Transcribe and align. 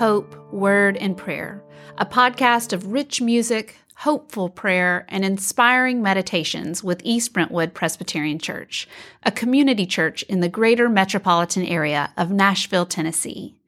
Hope, 0.00 0.34
Word, 0.50 0.96
and 0.96 1.14
Prayer, 1.14 1.62
a 1.98 2.06
podcast 2.06 2.72
of 2.72 2.90
rich 2.90 3.20
music, 3.20 3.76
hopeful 3.96 4.48
prayer, 4.48 5.04
and 5.10 5.26
inspiring 5.26 6.00
meditations 6.00 6.82
with 6.82 7.02
East 7.04 7.34
Brentwood 7.34 7.74
Presbyterian 7.74 8.38
Church, 8.38 8.88
a 9.24 9.30
community 9.30 9.84
church 9.84 10.22
in 10.22 10.40
the 10.40 10.48
greater 10.48 10.88
metropolitan 10.88 11.66
area 11.66 12.14
of 12.16 12.30
Nashville, 12.30 12.86
Tennessee. 12.86 13.58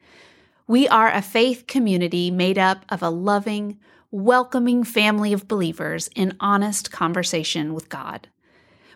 We 0.66 0.88
are 0.88 1.12
a 1.12 1.20
faith 1.20 1.66
community 1.66 2.30
made 2.30 2.56
up 2.56 2.86
of 2.88 3.02
a 3.02 3.10
loving, 3.10 3.78
welcoming 4.10 4.84
family 4.84 5.34
of 5.34 5.48
believers 5.48 6.08
in 6.16 6.34
honest 6.41 6.91
conversation 6.91 7.74
with 7.74 7.91
God. 7.91 8.28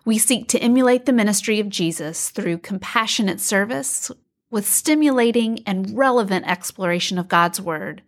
We 0.06 0.16
seek 0.16 0.48
to 0.48 0.58
emulate 0.60 1.04
the 1.04 1.12
ministry 1.12 1.60
of 1.60 1.68
Jesus 1.68 2.30
through 2.30 2.58
compassionate 2.58 3.40
service 3.40 4.10
with 4.50 4.66
stimulating 4.66 5.60
and 5.66 5.96
relevant 5.96 6.46
exploration 6.48 7.18
of 7.18 7.28
God's 7.28 7.60
Word, 7.60 8.02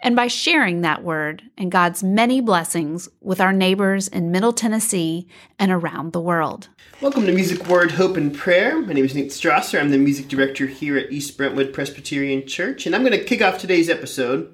and 0.00 0.16
by 0.16 0.26
sharing 0.26 0.80
that 0.80 1.04
Word 1.04 1.42
and 1.56 1.70
God's 1.70 2.02
many 2.02 2.40
blessings 2.40 3.08
with 3.20 3.40
our 3.40 3.52
neighbors 3.52 4.08
in 4.08 4.32
Middle 4.32 4.52
Tennessee 4.52 5.28
and 5.56 5.70
around 5.70 6.12
the 6.12 6.20
world. 6.20 6.68
Welcome 7.00 7.26
to 7.26 7.32
Music, 7.32 7.68
Word, 7.68 7.92
Hope, 7.92 8.16
and 8.16 8.34
Prayer. 8.34 8.80
My 8.80 8.92
name 8.92 9.04
is 9.04 9.14
Nate 9.14 9.30
Strasser. 9.30 9.80
I'm 9.80 9.90
the 9.90 9.98
music 9.98 10.26
director 10.26 10.66
here 10.66 10.98
at 10.98 11.12
East 11.12 11.36
Brentwood 11.36 11.72
Presbyterian 11.72 12.46
Church, 12.46 12.84
and 12.84 12.94
I'm 12.94 13.04
going 13.04 13.16
to 13.16 13.24
kick 13.24 13.40
off 13.40 13.58
today's 13.58 13.88
episode. 13.88 14.52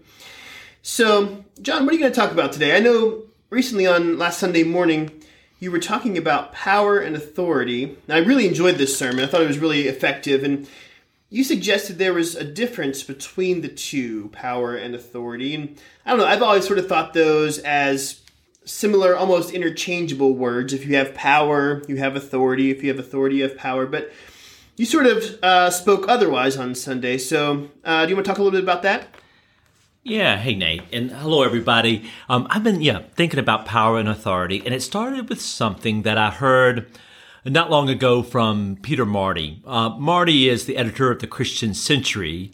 So, 0.83 1.45
John, 1.63 1.87
what 1.87 1.93
are 1.93 1.97
you 1.97 2.03
going 2.03 2.13
to 2.13 2.20
talk 2.20 2.33
about 2.33 2.53
today? 2.53 2.77
I 2.77 2.81
know 2.81 3.23
recently 3.48 3.87
on 3.87 4.19
last 4.19 4.39
Sunday 4.39 4.63
morning, 4.63 5.11
you 5.59 5.70
were 5.70 5.79
talking 5.79 6.19
about 6.19 6.53
power 6.53 6.98
and 6.98 7.17
authority. 7.17 7.85
And 7.85 8.11
I 8.11 8.19
really 8.19 8.47
enjoyed 8.47 8.77
this 8.77 8.98
sermon. 8.98 9.25
I 9.25 9.27
thought 9.27 9.41
it 9.41 9.47
was 9.47 9.59
really 9.59 9.89
effective. 9.89 10.45
And 10.45 10.69
you 11.35 11.43
suggested 11.43 11.99
there 11.99 12.15
was 12.15 12.37
a 12.37 12.45
difference 12.45 13.03
between 13.03 13.61
the 13.61 13.69
two, 13.69 14.29
power 14.29 14.77
and 14.77 14.95
authority. 14.95 15.53
And 15.57 15.77
I 16.07 16.11
don't 16.11 16.21
know, 16.21 16.27
I've 16.27 16.43
always 16.43 16.65
sort 16.65 16.79
of 16.79 16.87
thought 16.87 17.13
those 17.13 17.59
as 17.59 18.21
similar, 18.65 19.17
almost 19.17 19.53
interchangeable 19.53 20.37
words. 20.37 20.73
If 20.73 20.87
you 20.87 20.95
have 20.95 21.13
power, 21.13 21.83
you 21.89 21.97
have 21.97 22.15
authority. 22.15 22.71
If 22.71 22.85
you 22.85 22.89
have 22.91 23.01
authority, 23.01 23.39
you 23.39 23.43
have 23.43 23.57
power. 23.57 23.85
But 23.85 24.13
you 24.77 24.87
sort 24.87 25.07
of 25.07 25.25
uh, 25.43 25.71
spoke 25.73 26.05
otherwise 26.07 26.57
on 26.57 26.73
Sunday. 26.77 27.19
So 27.19 27.69
uh, 27.83 28.05
do 28.07 28.11
you 28.11 28.15
want 28.15 28.27
to 28.27 28.31
talk 28.31 28.39
a 28.39 28.43
little 28.43 28.57
bit 28.57 28.63
about 28.63 28.83
that? 28.83 29.09
Yeah, 30.05 30.37
hey 30.37 30.55
Nate, 30.55 30.83
and 30.93 31.11
hello 31.11 31.43
everybody. 31.43 32.05
Um, 32.29 32.47
I've 32.48 32.63
been 32.63 32.81
yeah 32.81 33.01
thinking 33.17 33.41
about 33.41 33.65
power 33.67 33.98
and 33.98 34.09
authority, 34.09 34.63
and 34.65 34.73
it 34.73 34.83
started 34.83 35.29
with 35.29 35.41
something 35.41 36.03
that 36.03 36.17
I 36.17 36.31
heard 36.31 36.87
not 37.45 37.70
long 37.70 37.89
ago 37.89 38.23
from 38.23 38.78
Peter 38.83 39.05
Marty. 39.05 39.62
Uh, 39.67 39.91
Marty 39.91 40.48
is 40.48 40.67
the 40.67 40.77
editor 40.77 41.11
of 41.11 41.20
the 41.20 41.27
Christian 41.27 41.75
Century, 41.75 42.53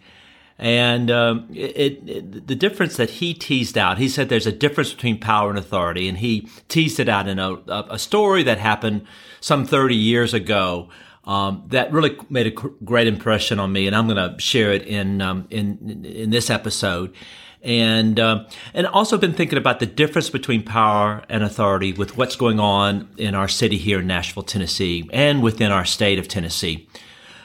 and 0.58 1.10
um, 1.10 1.48
it, 1.52 2.08
it, 2.08 2.46
the 2.46 2.54
difference 2.54 2.96
that 2.96 3.10
he 3.10 3.32
teased 3.32 3.78
out, 3.78 3.98
he 3.98 4.08
said 4.08 4.28
there's 4.28 4.46
a 4.46 4.52
difference 4.52 4.92
between 4.92 5.18
power 5.18 5.48
and 5.48 5.58
authority, 5.58 6.08
and 6.08 6.18
he 6.18 6.48
teased 6.68 7.00
it 7.00 7.08
out 7.08 7.28
in 7.28 7.38
a, 7.38 7.54
a 7.68 7.98
story 7.98 8.42
that 8.42 8.58
happened 8.58 9.06
some 9.40 9.64
30 9.64 9.94
years 9.94 10.34
ago. 10.34 10.88
Um, 11.24 11.64
that 11.68 11.92
really 11.92 12.16
made 12.30 12.46
a 12.46 12.50
great 12.50 13.06
impression 13.06 13.60
on 13.60 13.72
me, 13.72 13.86
and 13.86 13.94
I'm 13.94 14.08
going 14.08 14.16
to 14.16 14.40
share 14.40 14.72
it 14.72 14.86
in 14.86 15.20
um, 15.20 15.46
in 15.50 16.04
in 16.04 16.30
this 16.30 16.48
episode 16.48 17.14
and 17.62 18.18
uh, 18.18 18.44
and 18.72 18.86
also 18.86 19.18
been 19.18 19.34
thinking 19.34 19.58
about 19.58 19.80
the 19.80 19.86
difference 19.86 20.30
between 20.30 20.62
power 20.62 21.22
and 21.28 21.42
authority 21.42 21.92
with 21.92 22.16
what's 22.16 22.36
going 22.36 22.58
on 22.58 23.08
in 23.16 23.34
our 23.34 23.48
city 23.48 23.76
here 23.76 24.00
in 24.00 24.06
Nashville, 24.06 24.42
Tennessee, 24.42 25.08
and 25.12 25.42
within 25.42 25.70
our 25.70 25.84
state 25.84 26.18
of 26.18 26.28
Tennessee. 26.28 26.88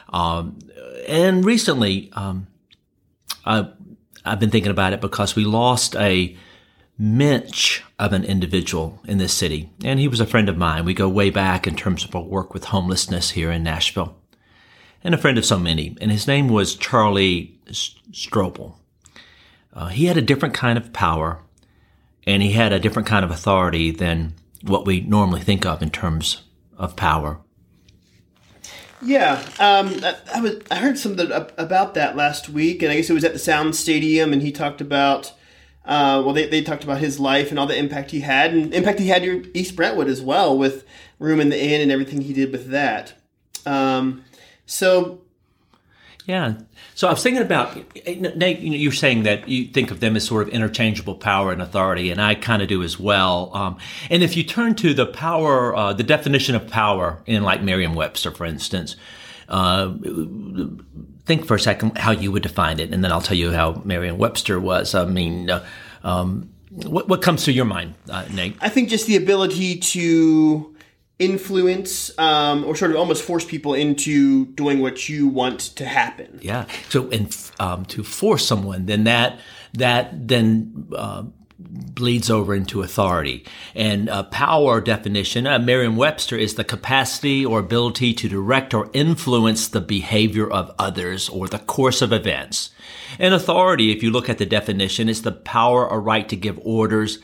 Um, 0.09 0.59
and 1.07 1.43
recently, 1.43 2.09
um, 2.13 2.47
I, 3.45 3.69
I've 4.23 4.39
been 4.39 4.51
thinking 4.51 4.71
about 4.71 4.93
it 4.93 5.01
because 5.01 5.35
we 5.35 5.43
lost 5.43 5.95
a 5.95 6.35
mensch 6.97 7.81
of 7.99 8.13
an 8.13 8.23
individual 8.23 9.01
in 9.05 9.17
this 9.17 9.33
city, 9.33 9.69
and 9.83 9.99
he 9.99 10.07
was 10.07 10.21
a 10.21 10.25
friend 10.25 10.47
of 10.47 10.57
mine. 10.57 10.85
We 10.85 10.93
go 10.93 11.09
way 11.09 11.29
back 11.29 11.67
in 11.67 11.75
terms 11.75 12.05
of 12.05 12.15
our 12.15 12.23
work 12.23 12.53
with 12.53 12.65
homelessness 12.65 13.31
here 13.31 13.51
in 13.51 13.63
Nashville, 13.63 14.17
and 15.03 15.13
a 15.13 15.17
friend 15.17 15.37
of 15.37 15.45
so 15.45 15.59
many. 15.59 15.97
And 15.99 16.09
his 16.09 16.25
name 16.25 16.47
was 16.47 16.75
Charlie 16.75 17.59
Strobel. 17.67 18.75
Uh, 19.75 19.87
he 19.87 20.05
had 20.05 20.17
a 20.17 20.21
different 20.21 20.55
kind 20.55 20.77
of 20.77 20.93
power 20.93 21.41
and 22.25 22.41
he 22.41 22.53
had 22.53 22.73
a 22.73 22.79
different 22.79 23.07
kind 23.07 23.23
of 23.23 23.31
authority 23.31 23.91
than 23.91 24.33
what 24.61 24.85
we 24.85 25.01
normally 25.01 25.41
think 25.41 25.65
of 25.65 25.81
in 25.81 25.91
terms 25.91 26.43
of 26.77 26.95
power. 26.95 27.39
Yeah, 29.01 29.33
um, 29.59 29.99
I, 30.03 30.15
I, 30.33 30.41
was, 30.41 30.55
I 30.71 30.77
heard 30.77 30.97
something 30.97 31.29
about 31.31 31.93
that 31.93 32.15
last 32.15 32.49
week, 32.49 32.81
and 32.81 32.91
I 32.91 32.95
guess 32.95 33.09
it 33.09 33.13
was 33.13 33.25
at 33.25 33.33
the 33.33 33.39
Sound 33.39 33.75
Stadium, 33.75 34.33
and 34.33 34.41
he 34.41 34.51
talked 34.51 34.81
about, 34.81 35.33
uh, 35.83 36.23
well, 36.25 36.33
they, 36.33 36.47
they 36.47 36.61
talked 36.61 36.83
about 36.83 36.99
his 36.99 37.19
life 37.19 37.51
and 37.51 37.59
all 37.59 37.67
the 37.67 37.77
impact 37.77 38.11
he 38.11 38.21
had, 38.21 38.53
and 38.53 38.73
impact 38.73 38.99
he 38.99 39.09
had 39.09 39.23
your 39.23 39.43
East 39.53 39.75
Brentwood 39.75 40.07
as 40.07 40.21
well, 40.21 40.57
with 40.57 40.85
Room 41.19 41.39
in 41.39 41.49
the 41.49 41.61
Inn 41.61 41.81
and 41.81 41.91
everything 41.91 42.21
he 42.21 42.33
did 42.33 42.51
with 42.51 42.69
that. 42.69 43.13
Um, 43.65 44.23
so 44.65 45.21
yeah. 46.25 46.55
So 46.95 47.07
I 47.07 47.11
was 47.11 47.21
thinking 47.21 47.41
about 47.41 47.75
Nate. 48.05 48.59
You're 48.59 48.91
saying 48.91 49.23
that 49.23 49.47
you 49.47 49.67
think 49.67 49.91
of 49.91 49.99
them 49.99 50.15
as 50.15 50.25
sort 50.25 50.47
of 50.47 50.53
interchangeable 50.53 51.15
power 51.15 51.51
and 51.51 51.61
authority, 51.61 52.09
and 52.09 52.21
I 52.21 52.35
kind 52.35 52.61
of 52.61 52.67
do 52.67 52.83
as 52.83 52.99
well. 52.99 53.51
Um, 53.53 53.77
and 54.09 54.23
if 54.23 54.35
you 54.35 54.43
turn 54.43 54.75
to 54.75 54.93
the 54.93 55.05
power, 55.05 55.75
uh, 55.75 55.93
the 55.93 56.03
definition 56.03 56.55
of 56.55 56.67
power 56.67 57.21
in 57.25 57.43
like 57.43 57.61
Merriam-Webster, 57.61 58.31
for 58.31 58.45
instance, 58.45 58.95
uh, 59.49 59.93
think 61.25 61.45
for 61.45 61.55
a 61.55 61.59
second 61.59 61.97
how 61.97 62.11
you 62.11 62.31
would 62.31 62.43
define 62.43 62.79
it, 62.79 62.91
and 62.91 63.03
then 63.03 63.11
I'll 63.11 63.21
tell 63.21 63.37
you 63.37 63.51
how 63.51 63.81
Merriam-Webster 63.85 64.59
was. 64.59 64.95
I 64.95 65.05
mean, 65.05 65.49
uh, 65.49 65.65
um, 66.03 66.49
what, 66.69 67.07
what 67.07 67.21
comes 67.21 67.45
to 67.45 67.51
your 67.51 67.65
mind, 67.65 67.93
uh, 68.09 68.25
Nate? 68.33 68.57
I 68.61 68.69
think 68.69 68.89
just 68.89 69.07
the 69.07 69.15
ability 69.15 69.77
to 69.79 70.74
influence 71.17 72.17
um, 72.19 72.65
or 72.65 72.75
sort 72.75 72.91
of 72.91 72.97
almost 72.97 73.23
force 73.23 73.45
people 73.45 73.73
into 73.73 74.45
doing 74.47 74.79
what 74.79 75.07
you 75.07 75.27
want 75.27 75.59
to 75.59 75.85
happen. 75.85 76.39
Yeah. 76.41 76.65
So, 76.89 77.09
and 77.09 77.35
um, 77.59 77.85
to 77.85 78.03
force 78.03 78.45
someone, 78.45 78.85
then 78.85 79.05
that 79.05 79.39
that 79.73 80.27
then. 80.27 80.87
Uh, 80.95 81.23
bleeds 81.57 82.29
over 82.29 82.53
into 82.53 82.81
authority. 82.81 83.45
And 83.73 84.09
uh, 84.09 84.23
power 84.23 84.81
definition, 84.81 85.47
uh, 85.47 85.57
Merriam-Webster, 85.57 86.37
is 86.37 86.55
the 86.55 86.65
capacity 86.65 87.45
or 87.45 87.59
ability 87.59 88.13
to 88.15 88.27
direct 88.27 88.73
or 88.73 88.89
influence 88.93 89.69
the 89.69 89.79
behavior 89.79 90.51
of 90.51 90.75
others 90.77 91.29
or 91.29 91.47
the 91.47 91.59
course 91.59 92.01
of 92.01 92.11
events. 92.11 92.71
And 93.17 93.33
authority, 93.33 93.91
if 93.91 94.03
you 94.03 94.11
look 94.11 94.29
at 94.29 94.37
the 94.37 94.45
definition, 94.45 95.07
is 95.07 95.21
the 95.21 95.31
power 95.31 95.89
or 95.89 96.01
right 96.01 96.27
to 96.27 96.35
give 96.35 96.59
orders, 96.63 97.19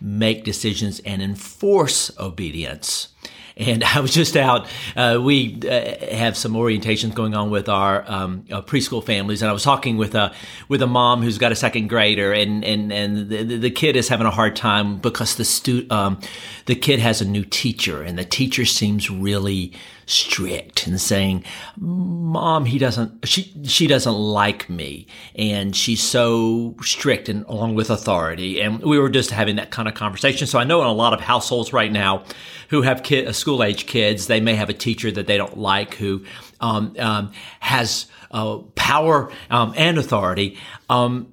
make 0.00 0.42
decisions, 0.42 0.98
and 1.00 1.22
enforce 1.22 2.10
obedience. 2.18 3.08
And 3.56 3.82
I 3.94 4.00
was 4.00 4.12
just 4.12 4.36
out. 4.36 4.68
Uh, 4.94 5.18
we 5.22 5.60
uh, 5.68 6.14
have 6.14 6.36
some 6.36 6.52
orientations 6.52 7.14
going 7.14 7.34
on 7.34 7.50
with 7.50 7.68
our 7.68 8.04
um, 8.10 8.44
uh, 8.50 8.62
preschool 8.62 9.04
families, 9.04 9.42
and 9.42 9.48
I 9.48 9.52
was 9.52 9.62
talking 9.62 9.96
with 9.96 10.14
a 10.14 10.34
with 10.68 10.82
a 10.82 10.86
mom 10.86 11.22
who's 11.22 11.38
got 11.38 11.52
a 11.52 11.56
second 11.56 11.88
grader, 11.88 12.32
and 12.32 12.64
and 12.64 12.92
and 12.92 13.28
the, 13.28 13.58
the 13.58 13.70
kid 13.70 13.96
is 13.96 14.08
having 14.08 14.26
a 14.26 14.30
hard 14.30 14.56
time 14.56 14.98
because 14.98 15.36
the 15.36 15.44
stu- 15.44 15.86
um, 15.90 16.20
the 16.66 16.74
kid 16.74 17.00
has 17.00 17.20
a 17.20 17.24
new 17.24 17.44
teacher, 17.44 18.02
and 18.02 18.18
the 18.18 18.24
teacher 18.24 18.64
seems 18.64 19.10
really 19.10 19.72
strict 20.06 20.86
and 20.86 21.00
saying, 21.00 21.44
"Mom, 21.76 22.64
he 22.64 22.78
doesn't 22.78 23.28
she 23.28 23.52
she 23.64 23.86
doesn't 23.86 24.14
like 24.14 24.70
me," 24.70 25.06
and 25.34 25.76
she's 25.76 26.02
so 26.02 26.76
strict 26.80 27.28
and 27.28 27.44
along 27.46 27.74
with 27.74 27.90
authority. 27.90 28.60
And 28.60 28.82
we 28.82 28.98
were 28.98 29.10
just 29.10 29.30
having 29.30 29.56
that 29.56 29.70
kind 29.70 29.88
of 29.88 29.94
conversation. 29.94 30.46
So 30.46 30.58
I 30.58 30.64
know 30.64 30.80
in 30.80 30.86
a 30.86 30.92
lot 30.92 31.12
of 31.12 31.20
households 31.20 31.72
right 31.72 31.92
now 31.92 32.24
who 32.70 32.82
have 32.82 33.02
kid, 33.02 33.26
uh, 33.26 33.32
school 33.32 33.62
age 33.62 33.86
kids, 33.86 34.28
they 34.28 34.40
may 34.40 34.54
have 34.54 34.70
a 34.70 34.74
teacher 34.74 35.10
that 35.10 35.26
they 35.26 35.36
don't 35.36 35.58
like 35.58 35.94
who 35.94 36.24
um, 36.60 36.94
um, 36.98 37.32
has 37.60 38.06
uh, 38.30 38.58
power 38.74 39.30
um, 39.50 39.74
and 39.76 39.98
authority. 39.98 40.56
Um, 40.88 41.32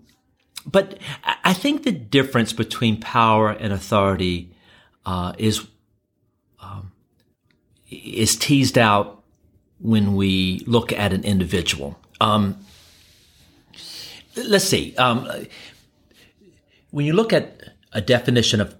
but 0.65 0.97
I 1.43 1.53
think 1.53 1.83
the 1.83 1.91
difference 1.91 2.53
between 2.53 2.99
power 2.99 3.49
and 3.49 3.73
authority 3.73 4.55
uh, 5.05 5.33
is 5.37 5.67
is 7.93 8.35
teased 8.35 8.77
out 8.77 9.23
when 9.79 10.15
we 10.15 10.63
look 10.65 10.91
at 10.91 11.13
an 11.13 11.23
individual. 11.23 11.99
Um, 12.21 12.57
let's 14.35 14.65
see. 14.65 14.95
Um, 14.95 15.29
when 16.91 17.05
you 17.05 17.13
look 17.13 17.33
at 17.33 17.73
a 17.91 18.01
definition 18.01 18.61
of 18.61 18.75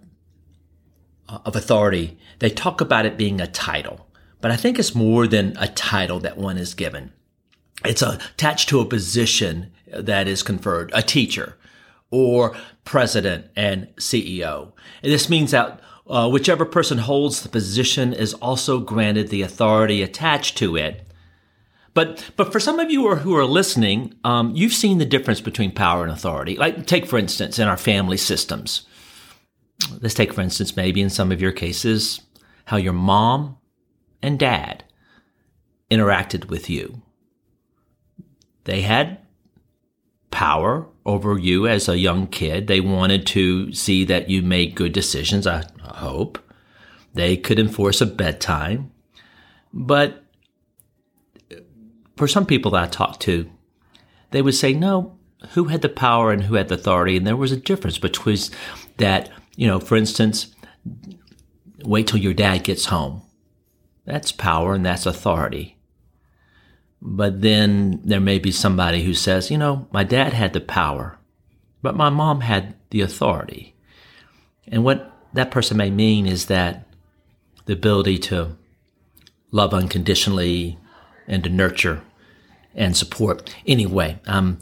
of 1.45 1.55
authority, 1.55 2.17
they 2.39 2.49
talk 2.49 2.79
about 2.79 3.05
it 3.05 3.17
being 3.17 3.41
a 3.41 3.47
title, 3.47 4.07
but 4.39 4.51
I 4.51 4.55
think 4.55 4.77
it's 4.77 4.93
more 4.93 5.25
than 5.25 5.55
a 5.57 5.67
title 5.67 6.19
that 6.19 6.37
one 6.37 6.57
is 6.57 6.73
given. 6.73 7.11
It's 7.83 8.01
attached 8.01 8.69
to 8.69 8.79
a 8.79 8.85
position 8.85 9.71
that 9.87 10.27
is 10.27 10.43
conferred, 10.43 10.91
a 10.93 11.01
teacher 11.01 11.57
or 12.11 12.55
president 12.85 13.47
and 13.55 13.87
CEO. 13.95 14.71
And 15.01 15.11
this 15.11 15.29
means 15.29 15.51
that 15.51 15.81
uh, 16.07 16.29
whichever 16.29 16.65
person 16.65 16.97
holds 16.97 17.41
the 17.41 17.49
position 17.49 18.13
is 18.13 18.33
also 18.35 18.79
granted 18.79 19.29
the 19.29 19.41
authority 19.41 20.01
attached 20.01 20.57
to 20.57 20.75
it, 20.75 21.07
But 21.93 22.31
but 22.35 22.51
for 22.51 22.59
some 22.59 22.79
of 22.79 22.91
you 22.91 23.01
who 23.01 23.07
are, 23.07 23.15
who 23.17 23.35
are 23.35 23.45
listening, 23.45 24.15
um, 24.23 24.51
you've 24.55 24.73
seen 24.73 24.97
the 24.97 25.05
difference 25.05 25.41
between 25.41 25.71
power 25.71 26.03
and 26.03 26.11
authority. 26.11 26.55
Like 26.55 26.85
take 26.85 27.05
for 27.05 27.17
instance 27.19 27.59
in 27.59 27.67
our 27.67 27.77
family 27.77 28.17
systems. 28.17 28.85
Let's 30.01 30.15
take 30.15 30.33
for 30.33 30.41
instance 30.41 30.75
maybe 30.75 31.01
in 31.01 31.09
some 31.09 31.31
of 31.31 31.41
your 31.41 31.51
cases 31.51 32.21
how 32.65 32.77
your 32.77 32.93
mom 32.93 33.57
and 34.21 34.39
dad 34.39 34.83
interacted 35.91 36.45
with 36.45 36.69
you. 36.69 37.01
They 38.63 38.81
had 38.81 39.19
power 40.31 40.87
over 41.05 41.37
you 41.37 41.67
as 41.67 41.87
a 41.87 41.99
young 41.99 42.27
kid. 42.27 42.67
They 42.67 42.79
wanted 42.79 43.27
to 43.27 43.71
see 43.73 44.05
that 44.05 44.29
you 44.29 44.41
made 44.41 44.75
good 44.75 44.93
decisions, 44.93 45.45
I 45.45 45.63
hope. 45.95 46.39
They 47.13 47.37
could 47.37 47.59
enforce 47.59 48.01
a 48.01 48.05
bedtime. 48.05 48.91
But 49.73 50.23
for 52.17 52.27
some 52.27 52.45
people 52.45 52.71
that 52.71 52.83
I 52.83 52.87
talked 52.87 53.21
to, 53.21 53.49
they 54.31 54.41
would 54.41 54.55
say, 54.55 54.73
no, 54.73 55.17
who 55.51 55.65
had 55.65 55.81
the 55.81 55.89
power 55.89 56.31
and 56.31 56.43
who 56.43 56.55
had 56.55 56.69
the 56.69 56.75
authority? 56.75 57.17
And 57.17 57.27
there 57.27 57.35
was 57.35 57.51
a 57.51 57.57
difference 57.57 57.97
between 57.97 58.37
that, 58.97 59.29
you 59.55 59.67
know, 59.67 59.79
for 59.79 59.95
instance, 59.95 60.55
wait 61.83 62.07
till 62.07 62.19
your 62.19 62.33
dad 62.33 62.63
gets 62.63 62.85
home. 62.85 63.21
That's 64.05 64.31
power 64.31 64.73
and 64.73 64.85
that's 64.85 65.05
authority. 65.05 65.77
But 67.01 67.41
then 67.41 67.99
there 68.03 68.21
may 68.21 68.39
be 68.39 68.51
somebody 68.51 69.03
who 69.03 69.13
says, 69.13 69.51
you 69.51 69.57
know, 69.57 69.87
my 69.91 70.03
dad 70.03 70.33
had 70.33 70.53
the 70.53 70.61
power, 70.61 71.19
but 71.81 71.95
my 71.97 72.09
mom 72.09 72.41
had 72.41 72.75
the 72.91 73.01
authority. 73.01 73.75
And 74.67 74.83
what 74.83 75.12
that 75.33 75.51
person 75.51 75.77
may 75.77 75.89
mean 75.89 76.25
is 76.25 76.45
that 76.47 76.87
the 77.65 77.73
ability 77.73 78.17
to 78.17 78.55
love 79.51 79.73
unconditionally 79.73 80.77
and 81.27 81.43
to 81.43 81.49
nurture 81.49 82.01
and 82.75 82.97
support. 82.97 83.55
Anyway, 83.67 84.19
um, 84.25 84.59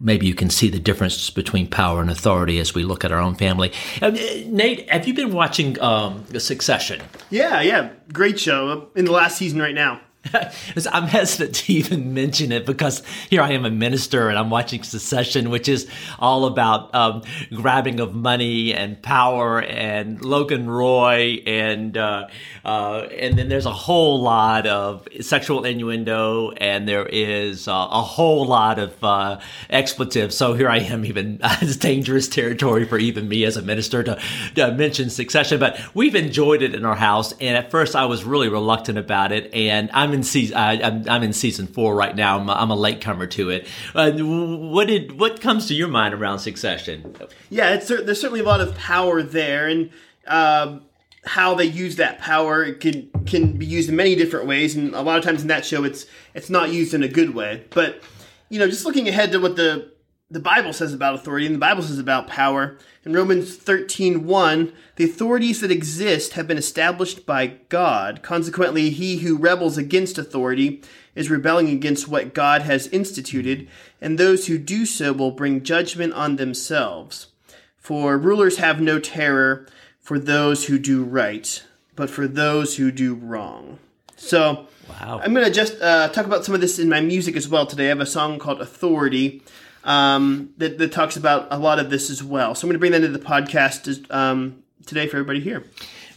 maybe 0.00 0.26
you 0.26 0.34
can 0.34 0.50
see 0.50 0.68
the 0.68 0.78
difference 0.78 1.30
between 1.30 1.66
power 1.66 2.00
and 2.00 2.10
authority 2.10 2.58
as 2.58 2.74
we 2.74 2.82
look 2.82 3.04
at 3.04 3.12
our 3.12 3.20
own 3.20 3.34
family. 3.34 3.72
Uh, 4.00 4.10
Nate, 4.46 4.88
have 4.90 5.06
you 5.06 5.14
been 5.14 5.32
watching 5.32 5.80
um, 5.80 6.24
Succession? 6.38 7.00
Yeah, 7.30 7.60
yeah, 7.60 7.90
great 8.12 8.38
show 8.38 8.88
in 8.94 9.04
the 9.04 9.12
last 9.12 9.38
season 9.38 9.60
right 9.60 9.74
now. 9.74 10.00
I'm 10.92 11.04
hesitant 11.04 11.54
to 11.56 11.72
even 11.72 12.14
mention 12.14 12.52
it 12.52 12.66
because 12.66 13.02
here 13.30 13.42
I 13.42 13.52
am 13.52 13.64
a 13.64 13.70
minister 13.70 14.28
and 14.28 14.38
I'm 14.38 14.50
watching 14.50 14.82
Succession, 14.82 15.50
which 15.50 15.68
is 15.68 15.88
all 16.18 16.46
about 16.46 16.94
um, 16.94 17.22
grabbing 17.52 18.00
of 18.00 18.14
money 18.14 18.74
and 18.74 19.00
power 19.02 19.60
and 19.60 20.22
Logan 20.24 20.68
Roy 20.68 21.42
and 21.46 21.96
uh, 21.96 22.28
uh, 22.64 23.08
and 23.18 23.38
then 23.38 23.48
there's 23.48 23.66
a 23.66 23.72
whole 23.72 24.20
lot 24.22 24.66
of 24.66 25.06
sexual 25.20 25.64
innuendo 25.64 26.50
and 26.52 26.88
there 26.88 27.06
is 27.06 27.68
uh, 27.68 27.88
a 27.90 28.02
whole 28.02 28.46
lot 28.46 28.78
of 28.78 29.02
uh, 29.04 29.40
expletives. 29.70 30.36
So 30.36 30.54
here 30.54 30.68
I 30.68 30.78
am, 30.78 31.04
even 31.04 31.40
it's 31.60 31.76
dangerous 31.76 32.28
territory 32.28 32.86
for 32.86 32.98
even 32.98 33.28
me 33.28 33.44
as 33.44 33.56
a 33.56 33.62
minister 33.62 34.02
to, 34.02 34.18
to 34.54 34.72
mention 34.72 35.10
Succession. 35.10 35.60
But 35.60 35.78
we've 35.94 36.14
enjoyed 36.14 36.62
it 36.62 36.74
in 36.74 36.84
our 36.84 36.96
house, 36.96 37.32
and 37.40 37.56
at 37.56 37.70
first 37.70 37.94
I 37.94 38.06
was 38.06 38.24
really 38.24 38.48
reluctant 38.48 38.98
about 38.98 39.32
it, 39.32 39.52
and 39.52 39.90
I'm 39.92 40.13
in 40.14 40.22
season. 40.22 40.56
I, 40.56 40.74
am 40.74 41.04
I'm 41.08 41.22
in 41.22 41.32
season 41.32 41.66
four 41.66 41.94
right 41.94 42.16
now. 42.16 42.38
I'm 42.38 42.48
a, 42.48 42.52
I'm 42.52 42.70
a 42.70 42.76
latecomer 42.76 43.26
to 43.26 43.50
it. 43.50 43.66
Uh, 43.94 44.12
what 44.12 44.86
did 44.86 45.18
what 45.18 45.40
comes 45.40 45.66
to 45.68 45.74
your 45.74 45.88
mind 45.88 46.14
around 46.14 46.38
Succession? 46.38 47.14
Yeah, 47.50 47.74
it's 47.74 47.88
there's 47.88 48.20
certainly 48.20 48.40
a 48.40 48.44
lot 48.44 48.60
of 48.60 48.74
power 48.76 49.22
there, 49.22 49.68
and 49.68 49.90
um, 50.26 50.82
how 51.26 51.54
they 51.54 51.64
use 51.64 51.96
that 51.96 52.18
power 52.20 52.72
can 52.72 53.10
can 53.26 53.52
be 53.58 53.66
used 53.66 53.88
in 53.90 53.96
many 53.96 54.14
different 54.14 54.46
ways. 54.46 54.74
And 54.74 54.94
a 54.94 55.02
lot 55.02 55.18
of 55.18 55.24
times 55.24 55.42
in 55.42 55.48
that 55.48 55.66
show, 55.66 55.84
it's 55.84 56.06
it's 56.32 56.48
not 56.48 56.72
used 56.72 56.94
in 56.94 57.02
a 57.02 57.08
good 57.08 57.34
way. 57.34 57.64
But 57.70 58.02
you 58.48 58.58
know, 58.58 58.68
just 58.68 58.86
looking 58.86 59.08
ahead 59.08 59.32
to 59.32 59.38
what 59.38 59.56
the 59.56 59.93
the 60.30 60.40
Bible 60.40 60.72
says 60.72 60.94
about 60.94 61.14
authority, 61.14 61.46
and 61.46 61.54
the 61.54 61.60
Bible 61.60 61.82
says 61.82 61.98
about 61.98 62.26
power. 62.26 62.78
In 63.04 63.12
Romans 63.12 63.56
13 63.56 64.26
1, 64.26 64.72
the 64.96 65.04
authorities 65.04 65.60
that 65.60 65.70
exist 65.70 66.32
have 66.32 66.48
been 66.48 66.58
established 66.58 67.26
by 67.26 67.58
God. 67.68 68.22
Consequently, 68.22 68.90
he 68.90 69.18
who 69.18 69.36
rebels 69.36 69.76
against 69.76 70.18
authority 70.18 70.82
is 71.14 71.30
rebelling 71.30 71.68
against 71.68 72.08
what 72.08 72.34
God 72.34 72.62
has 72.62 72.86
instituted, 72.88 73.68
and 74.00 74.18
those 74.18 74.46
who 74.46 74.58
do 74.58 74.86
so 74.86 75.12
will 75.12 75.30
bring 75.30 75.62
judgment 75.62 76.14
on 76.14 76.36
themselves. 76.36 77.28
For 77.76 78.16
rulers 78.16 78.56
have 78.56 78.80
no 78.80 78.98
terror 78.98 79.66
for 80.00 80.18
those 80.18 80.66
who 80.66 80.78
do 80.78 81.04
right, 81.04 81.62
but 81.94 82.08
for 82.08 82.26
those 82.26 82.76
who 82.76 82.90
do 82.90 83.14
wrong. 83.14 83.78
So, 84.16 84.68
wow. 84.88 85.20
I'm 85.22 85.34
going 85.34 85.44
to 85.44 85.52
just 85.52 85.80
uh, 85.82 86.08
talk 86.08 86.24
about 86.24 86.44
some 86.44 86.54
of 86.54 86.62
this 86.62 86.78
in 86.78 86.88
my 86.88 87.00
music 87.00 87.36
as 87.36 87.48
well 87.48 87.66
today. 87.66 87.86
I 87.86 87.88
have 87.88 88.00
a 88.00 88.06
song 88.06 88.38
called 88.38 88.60
Authority 88.60 89.42
um, 89.84 90.50
that, 90.58 90.78
that 90.78 90.92
talks 90.92 91.16
about 91.16 91.48
a 91.50 91.58
lot 91.58 91.78
of 91.78 91.90
this 91.90 92.10
as 92.10 92.22
well. 92.22 92.54
So 92.54 92.66
I'm 92.66 92.68
going 92.70 92.74
to 92.74 92.78
bring 92.78 92.92
that 92.92 93.04
into 93.04 93.16
the 93.16 93.24
podcast 93.24 94.12
um, 94.12 94.62
today 94.86 95.06
for 95.06 95.16
everybody 95.16 95.40
here. 95.40 95.64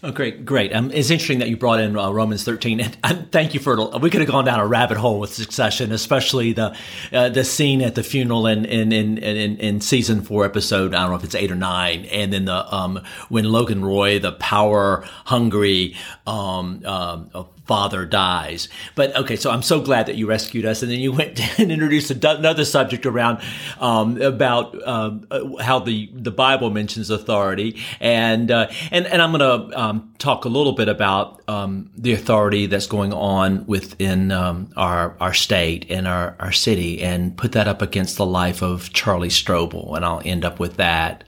Oh, 0.03 0.11
great, 0.11 0.45
great. 0.45 0.75
Um, 0.75 0.91
it's 0.91 1.09
interesting 1.09 1.39
that 1.39 1.49
you 1.49 1.57
brought 1.57 1.79
in 1.79 1.97
uh, 1.97 2.11
Romans 2.11 2.43
13. 2.43 2.79
And, 2.79 2.97
and, 3.03 3.31
thank 3.31 3.55
you 3.55 3.59
for 3.59 3.97
We 3.97 4.11
could 4.11 4.21
have 4.21 4.29
gone 4.29 4.45
down 4.45 4.59
a 4.59 4.67
rabbit 4.67 4.97
hole 4.97 5.19
with 5.19 5.33
Succession, 5.33 5.91
especially 5.91 6.53
the 6.53 6.77
uh, 7.11 7.29
the 7.29 7.43
scene 7.43 7.81
at 7.81 7.95
the 7.95 8.03
funeral 8.03 8.45
in 8.45 8.63
in, 8.65 8.91
in 8.91 9.17
in, 9.17 9.57
in 9.57 9.81
season 9.81 10.21
four 10.21 10.45
episode. 10.45 10.93
I 10.93 11.01
don't 11.01 11.09
know 11.09 11.15
if 11.15 11.23
it's 11.23 11.33
eight 11.33 11.51
or 11.51 11.55
nine, 11.55 12.05
and 12.05 12.31
then 12.31 12.45
the 12.45 12.73
um, 12.73 13.01
when 13.29 13.45
Logan 13.45 13.83
Roy, 13.83 14.19
the 14.19 14.33
power 14.33 15.03
hungry 15.25 15.95
um, 16.27 16.83
um, 16.85 17.47
father 17.67 18.05
dies. 18.05 18.69
But 18.95 19.15
okay, 19.15 19.35
so 19.35 19.51
I'm 19.51 19.61
so 19.61 19.81
glad 19.81 20.05
that 20.07 20.15
you 20.15 20.27
rescued 20.27 20.65
us, 20.65 20.81
and 20.81 20.91
then 20.91 20.99
you 20.99 21.11
went 21.11 21.39
and 21.59 21.71
introduced 21.71 22.09
another 22.09 22.65
subject 22.65 23.05
around 23.05 23.41
um, 23.79 24.19
about 24.21 24.75
um, 24.87 25.27
uh, 25.29 25.61
how 25.61 25.79
the 25.79 26.09
the 26.13 26.31
Bible 26.31 26.69
mentions 26.69 27.09
authority, 27.09 27.79
and 27.99 28.49
uh, 28.49 28.67
and 28.91 29.05
and 29.05 29.21
I'm 29.21 29.31
going 29.31 29.69
to 29.69 29.79
um, 29.79 30.13
talk 30.17 30.45
a 30.45 30.49
little 30.49 30.73
bit 30.73 30.87
about 30.87 31.41
um, 31.49 31.91
the 31.95 32.13
authority 32.13 32.65
that's 32.65 32.87
going 32.87 33.13
on 33.13 33.65
within 33.67 34.31
um, 34.31 34.71
our 34.77 35.15
our 35.19 35.33
state 35.33 35.85
and 35.89 36.07
our 36.07 36.35
our 36.39 36.53
city, 36.53 37.01
and 37.01 37.37
put 37.37 37.51
that 37.51 37.67
up 37.67 37.81
against 37.81 38.17
the 38.17 38.25
life 38.25 38.63
of 38.63 38.93
Charlie 38.93 39.29
Strobel, 39.29 39.95
and 39.95 40.05
I'll 40.05 40.21
end 40.25 40.45
up 40.45 40.59
with 40.59 40.77
that. 40.77 41.25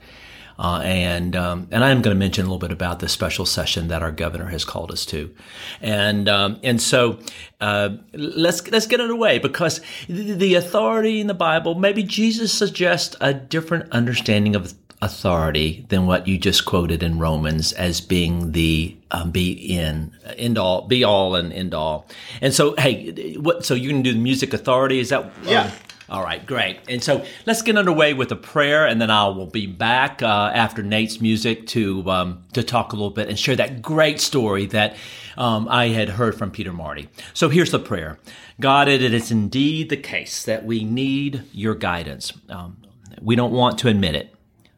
Uh, 0.60 0.82
and 0.84 1.34
um, 1.36 1.66
and 1.70 1.82
I 1.82 1.90
am 1.90 2.02
going 2.02 2.14
to 2.14 2.18
mention 2.18 2.44
a 2.44 2.48
little 2.48 2.58
bit 2.58 2.70
about 2.70 2.98
the 2.98 3.08
special 3.08 3.46
session 3.46 3.88
that 3.88 4.02
our 4.02 4.12
governor 4.12 4.48
has 4.48 4.62
called 4.62 4.92
us 4.92 5.06
to, 5.06 5.34
and 5.80 6.28
um, 6.28 6.60
and 6.62 6.82
so 6.82 7.18
uh, 7.62 7.96
let's 8.12 8.70
let's 8.70 8.86
get 8.86 9.00
underway 9.00 9.38
because 9.38 9.80
the 10.06 10.56
authority 10.56 11.18
in 11.18 11.28
the 11.28 11.34
Bible 11.34 11.76
maybe 11.76 12.02
Jesus 12.02 12.52
suggests 12.52 13.16
a 13.22 13.32
different 13.32 13.90
understanding 13.90 14.54
of 14.54 14.74
authority 15.00 15.86
than 15.88 16.06
what 16.06 16.28
you 16.28 16.36
just 16.36 16.66
quoted 16.66 17.02
in 17.02 17.18
Romans 17.18 17.72
as 17.72 18.02
being 18.02 18.52
the 18.52 18.94
um, 19.12 19.30
be 19.30 19.52
in 19.52 20.12
end 20.36 20.58
all 20.58 20.86
be 20.86 21.04
all 21.04 21.36
and 21.36 21.54
end 21.54 21.72
all. 21.72 22.06
And 22.42 22.52
so 22.52 22.74
hey, 22.76 23.34
what 23.38 23.64
so 23.64 23.74
going 23.76 24.02
to 24.02 24.10
do 24.10 24.12
the 24.12 24.22
music 24.22 24.52
authority? 24.52 24.98
Is 24.98 25.08
that 25.08 25.32
yeah? 25.42 25.62
Um, 25.62 25.72
all 26.10 26.24
right, 26.24 26.44
great. 26.44 26.80
And 26.88 27.02
so 27.02 27.24
let's 27.46 27.62
get 27.62 27.78
underway 27.78 28.14
with 28.14 28.32
a 28.32 28.36
prayer, 28.36 28.84
and 28.84 29.00
then 29.00 29.12
I 29.12 29.28
will 29.28 29.46
be 29.46 29.66
back 29.66 30.22
uh, 30.22 30.50
after 30.52 30.82
Nate's 30.82 31.20
music 31.20 31.68
to 31.68 32.10
um, 32.10 32.42
to 32.52 32.64
talk 32.64 32.92
a 32.92 32.96
little 32.96 33.10
bit 33.10 33.28
and 33.28 33.38
share 33.38 33.54
that 33.56 33.80
great 33.80 34.20
story 34.20 34.66
that 34.66 34.96
um, 35.36 35.68
I 35.68 35.88
had 35.88 36.08
heard 36.08 36.34
from 36.34 36.50
Peter 36.50 36.72
Marty. 36.72 37.08
So 37.32 37.48
here's 37.48 37.70
the 37.70 37.78
prayer: 37.78 38.18
God, 38.58 38.88
it 38.88 39.02
is 39.02 39.30
indeed 39.30 39.88
the 39.88 39.96
case 39.96 40.42
that 40.44 40.64
we 40.64 40.82
need 40.82 41.44
your 41.52 41.76
guidance. 41.76 42.32
Um, 42.48 42.78
we 43.20 43.36
don't 43.36 43.52
want 43.52 43.78
to 43.78 43.88
admit 43.88 44.16
it, 44.16 44.34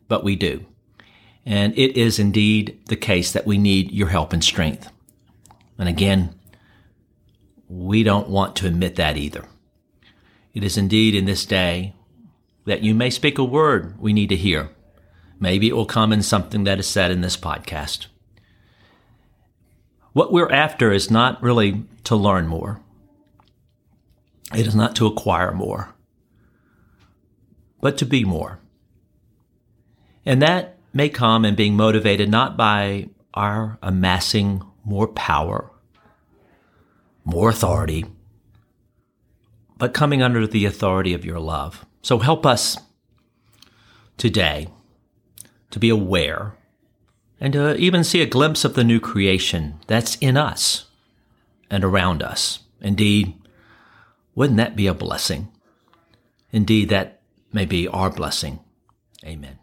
but 0.09 0.23
we 0.23 0.37
do, 0.37 0.67
and 1.47 1.73
it 1.79 1.97
is 1.97 2.19
indeed 2.19 2.79
the 2.89 2.97
case 2.97 3.33
that 3.33 3.47
we 3.47 3.57
need 3.57 3.91
your 3.91 4.09
help 4.09 4.35
and 4.35 4.45
strength. 4.45 4.93
And 5.79 5.89
again, 5.89 6.35
we 7.69 8.03
don't 8.03 8.29
want 8.29 8.55
to 8.57 8.67
admit 8.67 8.97
that 8.97 9.17
either. 9.17 9.47
It 10.55 10.65
is 10.65 10.77
indeed 10.77 11.15
in 11.15 11.25
this 11.25 11.47
day 11.47 11.95
that 12.67 12.83
you 12.83 12.95
may 12.95 13.11
speak 13.11 13.39
a 13.39 13.45
word 13.45 13.99
we 13.99 14.13
need 14.13 14.29
to 14.29 14.37
hear. 14.37 14.71
Maybe 15.41 15.69
it 15.69 15.77
will 15.77 15.87
come 15.87 16.13
in 16.13 16.23
something 16.23 16.65
that 16.65 16.79
is 16.79 16.87
said 16.87 17.11
in 17.11 17.21
this 17.21 17.37
podcast. 17.37 18.07
What 20.13 20.33
we're 20.33 20.53
after 20.53 20.93
is 20.93 21.11
not 21.11 21.43
really 21.43 21.85
to 22.05 22.15
learn 22.15 22.47
more. 22.47 22.81
It 24.55 24.67
is 24.67 24.75
not 24.75 24.95
to 24.97 25.07
acquire 25.07 25.53
more, 25.53 25.95
but 27.81 27.97
to 27.99 28.07
be 28.07 28.23
more. 28.23 28.61
And 30.27 30.43
that 30.43 30.79
may 30.93 31.09
come 31.09 31.45
in 31.45 31.55
being 31.55 31.75
motivated 31.75 32.31
not 32.31 32.57
by 32.57 33.09
our 33.33 33.79
amassing 33.83 34.63
more 34.85 35.09
power, 35.09 35.71
more 37.25 37.49
authority, 37.49 38.05
but 39.83 39.93
coming 39.93 40.23
under 40.23 40.47
the 40.47 40.65
authority 40.65 41.13
of 41.13 41.25
your 41.25 41.41
love. 41.41 41.85
So 42.03 42.21
help 42.21 42.47
us 42.47 42.79
today 44.17 44.69
to 45.73 45.81
be 45.81 45.89
aware 45.89 46.55
and 47.41 47.53
to 47.55 47.75
even 47.75 48.05
see 48.05 48.23
a 48.23 48.27
glimpse 48.27 48.65
of 48.65 48.75
the 48.75 48.85
new 48.85 49.01
creation 49.01 49.81
that's 49.89 50.15
in 50.21 50.37
us 50.37 50.85
and 51.69 51.83
around 51.83 52.23
us. 52.23 52.61
Indeed, 52.81 53.35
Wouldn't 54.37 54.59
that 54.59 54.77
be 54.77 54.87
a 54.87 54.95
blessing? 54.95 55.49
Indeed, 56.53 56.89
that 56.91 57.21
may 57.53 57.65
be 57.65 57.89
our 57.89 58.09
blessing. 58.09 58.61
Amen. 59.25 59.59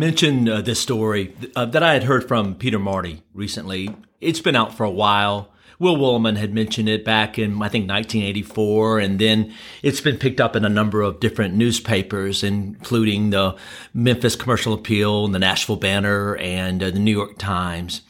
Mentioned 0.00 0.48
uh, 0.48 0.62
this 0.62 0.80
story 0.80 1.34
uh, 1.54 1.66
that 1.66 1.82
I 1.82 1.92
had 1.92 2.04
heard 2.04 2.26
from 2.26 2.54
Peter 2.54 2.78
Marty 2.78 3.22
recently. 3.34 3.94
It's 4.18 4.40
been 4.40 4.56
out 4.56 4.74
for 4.74 4.84
a 4.84 4.90
while. 4.90 5.52
Will 5.78 5.96
Willimon 5.96 6.38
had 6.38 6.54
mentioned 6.54 6.88
it 6.88 7.04
back 7.04 7.38
in, 7.38 7.62
I 7.62 7.68
think, 7.68 7.88
1984, 7.88 8.98
and 8.98 9.18
then 9.18 9.52
it's 9.82 10.00
been 10.00 10.16
picked 10.16 10.40
up 10.40 10.56
in 10.56 10.64
a 10.64 10.70
number 10.70 11.02
of 11.02 11.20
different 11.20 11.54
newspapers, 11.54 12.42
including 12.42 13.28
the 13.28 13.56
Memphis 13.92 14.36
Commercial 14.36 14.72
Appeal, 14.72 15.26
and 15.26 15.34
the 15.34 15.38
Nashville 15.38 15.76
Banner, 15.76 16.34
and 16.36 16.82
uh, 16.82 16.90
the 16.90 16.98
New 16.98 17.12
York 17.12 17.36
Times. 17.36 18.00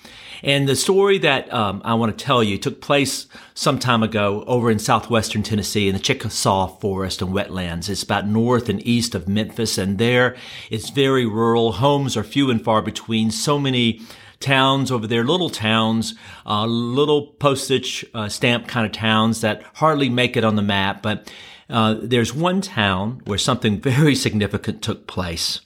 And 0.42 0.68
the 0.68 0.76
story 0.76 1.18
that 1.18 1.52
um, 1.52 1.82
I 1.84 1.94
want 1.94 2.16
to 2.16 2.24
tell 2.24 2.42
you 2.42 2.56
took 2.58 2.80
place 2.80 3.26
some 3.54 3.78
time 3.78 4.02
ago 4.02 4.44
over 4.46 4.70
in 4.70 4.78
southwestern 4.78 5.42
Tennessee 5.42 5.88
in 5.88 5.94
the 5.94 6.00
Chickasaw 6.00 6.78
Forest 6.78 7.22
and 7.22 7.32
wetlands. 7.32 7.88
It's 7.88 8.02
about 8.02 8.26
north 8.26 8.68
and 8.68 8.84
east 8.86 9.14
of 9.14 9.28
Memphis, 9.28 9.76
and 9.78 9.98
there 9.98 10.36
it's 10.70 10.90
very 10.90 11.26
rural. 11.26 11.72
Homes 11.72 12.16
are 12.16 12.24
few 12.24 12.50
and 12.50 12.62
far 12.62 12.82
between. 12.82 13.30
So 13.30 13.58
many 13.58 14.00
towns 14.40 14.90
over 14.90 15.06
there, 15.06 15.24
little 15.24 15.50
towns, 15.50 16.14
uh, 16.46 16.64
little 16.64 17.28
postage 17.34 18.04
uh, 18.14 18.28
stamp 18.28 18.66
kind 18.66 18.86
of 18.86 18.92
towns 18.92 19.42
that 19.42 19.62
hardly 19.74 20.08
make 20.08 20.36
it 20.36 20.44
on 20.44 20.56
the 20.56 20.62
map. 20.62 21.02
But 21.02 21.30
uh, 21.68 21.96
there's 22.00 22.34
one 22.34 22.62
town 22.62 23.20
where 23.26 23.38
something 23.38 23.80
very 23.80 24.14
significant 24.14 24.82
took 24.82 25.06
place, 25.06 25.60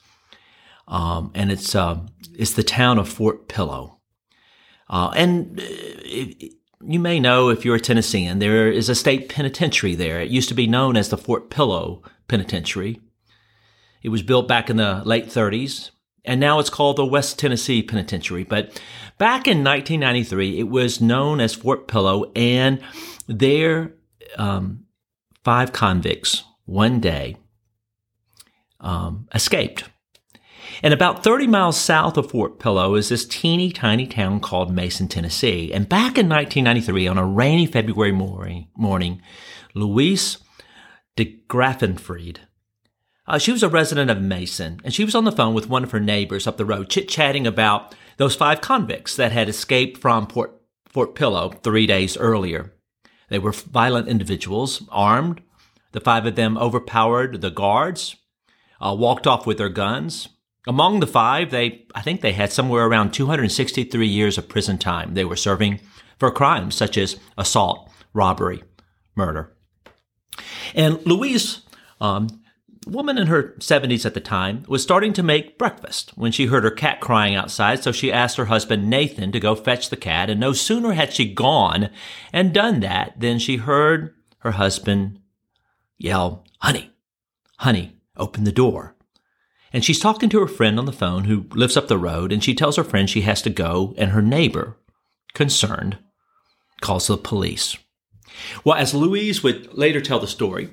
um, 0.87 1.31
and 1.33 1.51
it's 1.51 1.73
uh, 1.73 2.01
it's 2.37 2.53
the 2.53 2.63
town 2.63 2.99
of 2.99 3.09
Fort 3.09 3.47
Pillow. 3.47 3.94
Uh, 4.89 5.11
and 5.15 5.59
uh, 5.59 6.45
you 6.87 6.99
may 6.99 7.19
know 7.19 7.49
if 7.49 7.65
you're 7.65 7.75
a 7.75 7.79
Tennessean, 7.79 8.39
there 8.39 8.71
is 8.71 8.89
a 8.89 8.95
state 8.95 9.29
penitentiary 9.29 9.95
there. 9.95 10.21
It 10.21 10.29
used 10.29 10.49
to 10.49 10.55
be 10.55 10.67
known 10.67 10.95
as 10.95 11.09
the 11.09 11.17
Fort 11.17 11.49
Pillow 11.49 12.03
Penitentiary. 12.27 13.01
It 14.03 14.09
was 14.09 14.21
built 14.21 14.47
back 14.47 14.69
in 14.69 14.77
the 14.77 15.01
late 15.03 15.27
30s, 15.27 15.89
and 16.23 16.39
now 16.39 16.59
it's 16.59 16.69
called 16.69 16.97
the 16.97 17.05
West 17.05 17.39
Tennessee 17.39 17.81
Penitentiary. 17.81 18.43
But 18.43 18.79
back 19.17 19.47
in 19.47 19.63
1993, 19.63 20.59
it 20.59 20.69
was 20.69 21.01
known 21.01 21.39
as 21.39 21.55
Fort 21.55 21.87
Pillow, 21.87 22.31
and 22.35 22.81
there, 23.27 23.95
um, 24.37 24.85
five 25.43 25.71
convicts 25.71 26.43
one 26.65 26.99
day 26.99 27.37
um, 28.79 29.27
escaped 29.33 29.85
and 30.85 30.93
about 30.93 31.23
30 31.23 31.47
miles 31.47 31.79
south 31.79 32.15
of 32.15 32.29
Fort 32.29 32.59
Pillow 32.59 32.93
is 32.93 33.09
this 33.09 33.25
teeny 33.25 33.71
tiny 33.71 34.05
town 34.05 34.39
called 34.39 34.71
Mason, 34.71 35.07
Tennessee. 35.07 35.73
And 35.73 35.89
back 35.89 36.15
in 36.15 36.29
1993, 36.29 37.07
on 37.07 37.17
a 37.17 37.25
rainy 37.25 37.65
February 37.65 38.11
morning, 38.11 38.67
morning 38.77 39.19
Louise 39.73 40.37
Degrafinried, 41.17 42.37
uh, 43.25 43.39
she 43.39 43.51
was 43.51 43.63
a 43.63 43.67
resident 43.67 44.11
of 44.11 44.21
Mason, 44.21 44.79
and 44.83 44.93
she 44.93 45.03
was 45.03 45.15
on 45.15 45.23
the 45.23 45.31
phone 45.31 45.55
with 45.55 45.67
one 45.67 45.83
of 45.83 45.89
her 45.89 45.99
neighbors 45.99 46.45
up 46.45 46.57
the 46.57 46.65
road, 46.65 46.87
chit-chatting 46.87 47.47
about 47.47 47.95
those 48.17 48.35
five 48.35 48.61
convicts 48.61 49.15
that 49.15 49.31
had 49.31 49.49
escaped 49.49 49.99
from 49.99 50.27
Fort, 50.27 50.61
Fort 50.87 51.15
Pillow 51.15 51.49
three 51.49 51.87
days 51.87 52.15
earlier. 52.15 52.75
They 53.29 53.39
were 53.39 53.53
violent 53.53 54.07
individuals, 54.07 54.83
armed. 54.91 55.41
The 55.93 55.99
five 55.99 56.27
of 56.27 56.35
them 56.35 56.59
overpowered 56.59 57.41
the 57.41 57.49
guards, 57.49 58.15
uh, 58.79 58.95
walked 58.95 59.25
off 59.25 59.47
with 59.47 59.57
their 59.57 59.69
guns, 59.69 60.29
among 60.67 60.99
the 60.99 61.07
five, 61.07 61.51
they, 61.51 61.85
I 61.93 62.01
think 62.01 62.21
they 62.21 62.33
had 62.33 62.51
somewhere 62.51 62.85
around 62.85 63.11
263 63.11 64.07
years 64.07 64.37
of 64.37 64.49
prison 64.49 64.77
time 64.77 65.13
they 65.13 65.25
were 65.25 65.35
serving 65.35 65.79
for 66.17 66.31
crimes 66.31 66.75
such 66.75 66.97
as 66.97 67.17
assault, 67.37 67.89
robbery, 68.13 68.63
murder. 69.15 69.51
And 70.73 71.05
Louise, 71.05 71.61
um, 72.01 72.41
woman 72.85 73.17
in 73.17 73.27
her 73.27 73.55
70s 73.59 74.05
at 74.05 74.13
the 74.13 74.19
time, 74.19 74.63
was 74.67 74.83
starting 74.83 75.13
to 75.13 75.23
make 75.23 75.57
breakfast 75.57 76.11
when 76.15 76.31
she 76.31 76.47
heard 76.47 76.63
her 76.63 76.71
cat 76.71 76.99
crying 76.99 77.35
outside, 77.35 77.83
so 77.83 77.91
she 77.91 78.11
asked 78.11 78.37
her 78.37 78.45
husband 78.45 78.89
Nathan 78.89 79.31
to 79.31 79.39
go 79.39 79.55
fetch 79.55 79.89
the 79.89 79.97
cat, 79.97 80.29
and 80.29 80.39
no 80.39 80.53
sooner 80.53 80.93
had 80.93 81.13
she 81.13 81.33
gone 81.33 81.89
and 82.33 82.53
done 82.53 82.79
that 82.81 83.19
than 83.19 83.39
she 83.39 83.57
heard 83.57 84.13
her 84.39 84.51
husband 84.51 85.19
yell, 85.97 86.45
Honey, 86.59 86.91
honey, 87.59 87.97
open 88.17 88.43
the 88.43 88.51
door. 88.51 88.94
And 89.75 89.83
she's 89.83 89.99
talking 89.99 90.29
to 90.29 90.39
her 90.39 90.47
friend 90.47 90.79
on 90.79 90.85
the 90.85 90.93
phone 90.93 91.25
who 91.25 91.47
lives 91.51 91.75
up 91.75 91.89
the 91.89 91.97
road, 91.97 92.31
and 92.31 92.41
she 92.41 92.55
tells 92.55 92.77
her 92.77 92.83
friend 92.85 93.09
she 93.09 93.23
has 93.23 93.41
to 93.41 93.49
go, 93.49 93.93
and 93.97 94.11
her 94.11 94.21
neighbor, 94.21 94.77
concerned, 95.33 95.97
calls 96.79 97.07
the 97.07 97.17
police. 97.17 97.75
Well, 98.63 98.77
as 98.77 98.93
Louise 98.93 99.43
would 99.43 99.77
later 99.77 99.99
tell 99.99 100.19
the 100.19 100.27
story, 100.27 100.69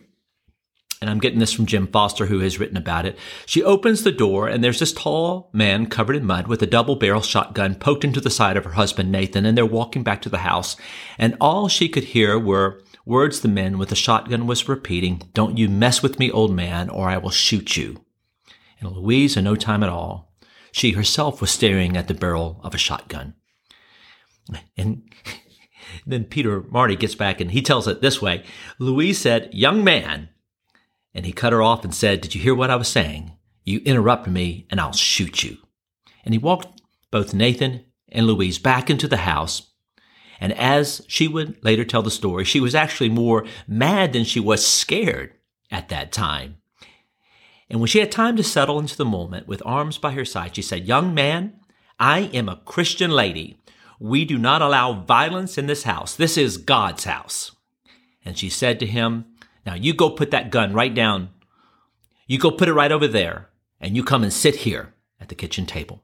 and 1.01 1.11
I'm 1.11 1.19
getting 1.19 1.41
this 1.41 1.53
from 1.53 1.67
Jim 1.67 1.89
Forest, 1.89 2.21
who 2.21 2.39
has 2.39 2.61
written 2.61 2.77
about 2.77 3.05
it. 3.05 3.19
She 3.45 3.65
opens 3.65 4.05
the 4.05 4.13
door, 4.13 4.47
and 4.47 4.63
there's 4.63 4.79
this 4.79 4.93
tall 4.93 5.51
man 5.53 5.87
covered 5.87 6.15
in 6.15 6.25
mud 6.25 6.47
with 6.47 6.63
a 6.63 6.67
double 6.69 6.95
barrel 6.95 7.23
shotgun 7.23 7.75
poked 7.75 8.05
into 8.05 8.21
the 8.21 8.31
side 8.31 8.57
of 8.57 8.65
her 8.65 8.75
husband, 8.75 9.11
Nathan, 9.11 9.45
and 9.45 9.59
they're 9.59 9.67
walking 9.67 10.05
back 10.05 10.23
to 10.23 10.29
the 10.29 10.39
house. 10.39 10.77
And 11.19 11.37
all 11.41 11.67
she 11.67 11.89
could 11.89 12.05
hear 12.05 12.39
were 12.39 12.81
words 13.05 13.41
the 13.41 13.49
man 13.49 13.79
with 13.79 13.89
the 13.89 13.97
shotgun 13.97 14.47
was 14.47 14.69
repeating 14.69 15.29
Don't 15.35 15.59
you 15.59 15.69
mess 15.69 16.05
with 16.05 16.21
me, 16.21 16.31
old 16.31 16.55
man, 16.55 16.89
or 16.89 17.09
I 17.09 17.19
will 17.19 17.31
shoot 17.31 17.77
you. 17.77 18.05
And 18.83 18.97
Louise, 18.97 19.37
in 19.37 19.45
no 19.45 19.57
time 19.57 19.83
at 19.83 19.89
all, 19.89 20.33
she 20.73 20.93
herself 20.93 21.41
was 21.41 21.51
staring 21.51 21.97
at 21.97 22.09
the 22.09 22.15
barrel 22.15 22.61
of 22.63 22.75
a 22.75 22.79
shotgun. 22.79 23.35
And 24.77 25.03
then 26.07 26.25
Peter 26.25 26.63
Marty 26.63 26.97
gets 26.97 27.15
back 27.15 27.41
and 27.41 27.51
he 27.51 27.63
tells 27.63 27.87
it 27.87 28.01
this 28.01 28.21
way 28.21 28.45
Louise 28.79 29.19
said, 29.19 29.51
Young 29.53 29.85
man. 29.85 30.29
And 31.15 31.27
he 31.27 31.33
cut 31.33 31.53
her 31.53 31.63
off 31.63 31.85
and 31.85 31.95
said, 31.95 32.23
Did 32.23 32.35
you 32.35 32.41
hear 32.41 32.55
what 32.55 32.71
I 32.71 32.77
was 32.77 32.89
saying? 32.89 33.33
You 33.65 33.81
interrupted 33.85 34.33
me 34.33 34.67
and 34.71 34.81
I'll 34.81 34.93
shoot 34.93 35.45
you. 35.45 35.59
And 36.25 36.35
he 36.35 36.39
walked 36.39 36.81
both 37.11 37.35
Nathan 37.35 37.85
and 38.09 38.27
Louise 38.27 38.59
back 38.59 38.89
into 38.89 39.07
the 39.07 39.19
house. 39.19 39.71
And 40.41 40.53
as 40.55 41.03
she 41.07 41.29
would 41.29 41.63
later 41.63 41.85
tell 41.85 42.03
the 42.03 42.11
story, 42.11 42.45
she 42.45 42.61
was 42.61 42.75
actually 42.75 43.11
more 43.11 43.45
mad 43.69 44.13
than 44.13 44.25
she 44.25 44.41
was 44.41 44.67
scared 44.67 45.35
at 45.71 45.91
that 45.91 46.11
time. 46.11 46.57
And 47.73 47.81
when 47.81 47.89
she 47.89 48.01
had 48.01 48.13
time 48.13 48.37
to 48.37 48.45
settle 48.45 48.79
into 48.79 48.99
the 48.99 49.07
moment 49.07 49.49
with 49.49 49.63
arms 49.65 49.97
by 49.97 50.13
her 50.13 50.27
side, 50.27 50.55
she 50.55 50.61
said, 50.61 50.87
Young 50.87 51.15
man, 51.15 51.55
I 51.99 52.31
am 52.35 52.47
a 52.47 52.61
Christian 52.67 53.11
lady. 53.11 53.59
We 53.99 54.27
do 54.27 54.37
not 54.37 54.61
allow 54.61 54.93
violence 54.93 55.57
in 55.57 55.69
this 55.69 55.85
house. 55.85 56.15
This 56.15 56.37
is 56.37 56.59
God's 56.59 57.05
house. 57.05 57.53
And 58.27 58.37
she 58.37 58.51
said 58.51 58.79
to 58.81 58.87
him, 58.87 59.25
Now 59.65 59.75
you 59.75 59.95
go 59.95 60.11
put 60.11 60.31
that 60.33 60.51
gun 60.51 60.75
right 60.75 60.95
down. 60.95 61.31
You 62.27 62.39
go 62.39 62.51
put 62.51 62.69
it 62.69 62.75
right 62.75 62.93
over 62.93 63.09
there, 63.09 63.49
and 63.81 63.97
you 63.97 64.05
come 64.05 64.23
and 64.23 64.33
sit 64.33 64.57
here 64.57 64.93
at 65.19 65.31
the 65.31 65.35
kitchen 65.35 65.65
table. 65.65 66.03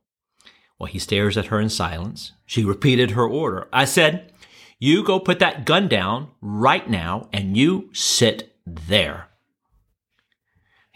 Well, 0.78 0.86
he 0.86 0.98
stares 0.98 1.36
at 1.36 1.46
her 1.46 1.60
in 1.60 1.68
silence. 1.68 2.32
She 2.46 2.64
repeated 2.64 3.10
her 3.10 3.28
order. 3.28 3.68
I 3.74 3.84
said, 3.84 4.32
You 4.78 5.04
go 5.04 5.20
put 5.20 5.38
that 5.40 5.66
gun 5.66 5.86
down 5.86 6.30
right 6.40 6.88
now, 6.88 7.28
and 7.30 7.58
you 7.58 7.90
sit 7.92 8.56
there. 8.64 9.27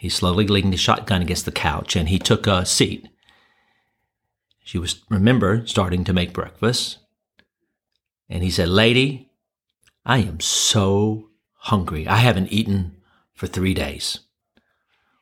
He 0.03 0.09
slowly 0.09 0.45
leaned 0.47 0.73
the 0.73 0.77
shotgun 0.77 1.21
against 1.21 1.45
the 1.45 1.51
couch 1.53 1.95
and 1.95 2.09
he 2.09 2.19
took 2.19 2.45
a 2.45 2.65
seat. 2.65 3.07
She 4.61 4.77
was, 4.77 5.01
remember, 5.09 5.65
starting 5.65 6.03
to 6.03 6.11
make 6.11 6.33
breakfast. 6.33 6.97
And 8.27 8.43
he 8.43 8.49
said, 8.49 8.67
Lady, 8.67 9.31
I 10.05 10.17
am 10.17 10.41
so 10.41 11.29
hungry. 11.53 12.05
I 12.05 12.17
haven't 12.17 12.51
eaten 12.51 12.97
for 13.33 13.47
three 13.47 13.73
days. 13.73 14.19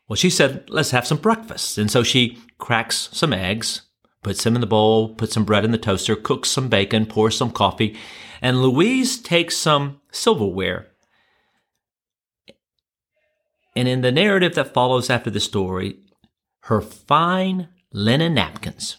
Well, 0.08 0.16
she 0.16 0.32
said, 0.32 0.68
Let's 0.68 0.90
have 0.90 1.06
some 1.06 1.20
breakfast. 1.20 1.78
And 1.78 1.92
so 1.92 2.02
she 2.02 2.40
cracks 2.58 3.08
some 3.12 3.34
eggs, 3.34 3.84
puts 4.24 4.44
them 4.44 4.56
in 4.56 4.62
the 4.62 4.66
bowl, 4.66 5.10
puts 5.10 5.36
some 5.36 5.46
bread 5.46 5.64
in 5.64 5.70
the 5.70 5.78
toaster, 5.78 6.16
cooks 6.16 6.50
some 6.50 6.70
bacon, 6.70 7.06
pours 7.06 7.38
some 7.38 7.52
coffee. 7.52 7.96
And 8.42 8.64
Louise 8.64 9.22
takes 9.22 9.56
some 9.56 10.02
silverware. 10.12 10.91
And 13.76 13.88
in 13.88 14.02
the 14.02 14.12
narrative 14.12 14.56
that 14.56 14.74
follows 14.74 15.10
after 15.10 15.30
the 15.30 15.40
story, 15.40 16.00
her 16.64 16.82
fine 16.82 17.70
linen 17.94 18.34
napkins 18.34 18.98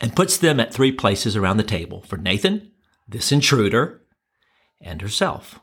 and 0.00 0.14
puts 0.14 0.36
them 0.36 0.60
at 0.60 0.72
three 0.72 0.92
places 0.92 1.36
around 1.36 1.56
the 1.56 1.62
table 1.62 2.02
for 2.02 2.16
Nathan, 2.16 2.70
this 3.08 3.32
intruder, 3.32 4.02
and 4.80 5.02
herself. 5.02 5.60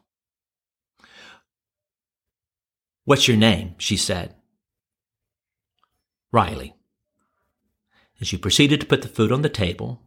What's 3.06 3.28
your 3.28 3.38
name? 3.38 3.76
she 3.78 3.98
said. 3.98 4.36
Riley. 6.32 6.76
And 8.20 8.28
she 8.28 8.38
proceeded 8.38 8.82
to 8.82 8.88
put 8.88 9.04
the 9.04 9.08
food 9.08 9.32
on 9.32 9.42
the 9.42 9.50
table. 9.50 10.02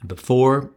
And 0.00 0.08
before 0.08 0.72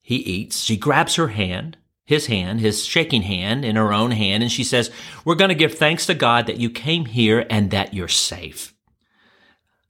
he 0.00 0.16
eats, 0.16 0.60
she 0.62 0.76
grabs 0.76 1.16
her 1.16 1.28
hand, 1.28 1.76
his 2.04 2.26
hand, 2.26 2.60
his 2.60 2.84
shaking 2.84 3.22
hand 3.22 3.64
in 3.64 3.76
her 3.76 3.92
own 3.92 4.10
hand, 4.10 4.42
and 4.42 4.52
she 4.52 4.64
says, 4.64 4.90
We're 5.24 5.34
going 5.34 5.50
to 5.50 5.54
give 5.54 5.74
thanks 5.74 6.06
to 6.06 6.14
God 6.14 6.46
that 6.46 6.58
you 6.58 6.70
came 6.70 7.06
here 7.06 7.46
and 7.48 7.70
that 7.70 7.94
you're 7.94 8.08
safe. 8.08 8.74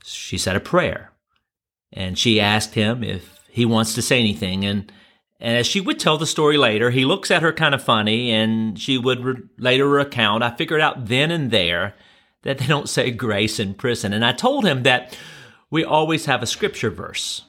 She 0.04 0.36
said 0.36 0.56
a 0.56 0.60
prayer 0.60 1.12
and 1.92 2.18
she 2.18 2.40
asked 2.40 2.74
him 2.74 3.04
if 3.04 3.40
he 3.50 3.64
wants 3.64 3.94
to 3.94 4.02
say 4.02 4.18
anything. 4.18 4.64
And, 4.64 4.90
and 5.40 5.58
as 5.58 5.66
she 5.66 5.80
would 5.80 6.00
tell 6.00 6.16
the 6.16 6.26
story 6.26 6.56
later, 6.56 6.90
he 6.90 7.04
looks 7.04 7.30
at 7.30 7.42
her 7.42 7.52
kind 7.52 7.74
of 7.74 7.82
funny, 7.82 8.30
and 8.30 8.78
she 8.78 8.96
would 8.96 9.24
re- 9.24 9.42
later 9.58 9.88
recount, 9.88 10.42
I 10.42 10.54
figured 10.56 10.80
out 10.80 11.06
then 11.06 11.30
and 11.30 11.50
there 11.50 11.94
that 12.42 12.58
they 12.58 12.66
don't 12.66 12.88
say 12.88 13.10
grace 13.10 13.60
in 13.60 13.74
prison. 13.74 14.12
And 14.12 14.24
I 14.24 14.32
told 14.32 14.64
him 14.64 14.82
that 14.84 15.16
we 15.70 15.84
always 15.84 16.26
have 16.26 16.42
a 16.42 16.46
scripture 16.46 16.90
verse 16.90 17.42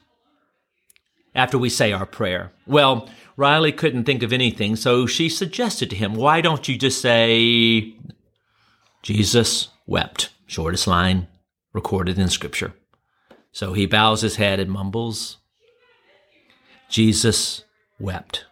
after 1.33 1.57
we 1.57 1.69
say 1.69 1.91
our 1.91 2.05
prayer. 2.05 2.51
Well, 2.67 3.09
Riley 3.35 3.71
couldn't 3.71 4.03
think 4.03 4.21
of 4.21 4.31
anything, 4.31 4.75
so 4.75 5.05
she 5.05 5.27
suggested 5.29 5.89
to 5.89 5.95
him, 5.95 6.13
Why 6.13 6.41
don't 6.41 6.67
you 6.67 6.77
just 6.77 7.01
say, 7.01 7.95
Jesus 9.01 9.69
wept? 9.87 10.29
Shortest 10.45 10.87
line 10.87 11.27
recorded 11.73 12.19
in 12.19 12.29
scripture. 12.29 12.73
So 13.51 13.73
he 13.73 13.85
bows 13.85 14.21
his 14.21 14.35
head 14.35 14.59
and 14.59 14.71
mumbles, 14.71 15.37
Jesus 16.89 17.63
wept. 17.99 18.45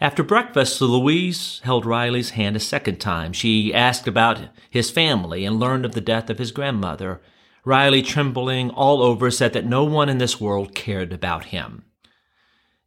After 0.00 0.24
breakfast, 0.24 0.80
Louise 0.80 1.60
held 1.62 1.86
Riley's 1.86 2.30
hand 2.30 2.56
a 2.56 2.60
second 2.60 2.98
time. 2.98 3.32
She 3.32 3.72
asked 3.72 4.08
about 4.08 4.40
his 4.68 4.90
family 4.90 5.44
and 5.44 5.60
learned 5.60 5.84
of 5.84 5.92
the 5.92 6.00
death 6.00 6.28
of 6.28 6.38
his 6.38 6.50
grandmother. 6.50 7.20
Riley, 7.64 8.02
trembling 8.02 8.70
all 8.70 9.00
over, 9.00 9.30
said 9.30 9.52
that 9.52 9.64
no 9.64 9.84
one 9.84 10.08
in 10.08 10.18
this 10.18 10.40
world 10.40 10.74
cared 10.74 11.12
about 11.12 11.46
him. 11.46 11.84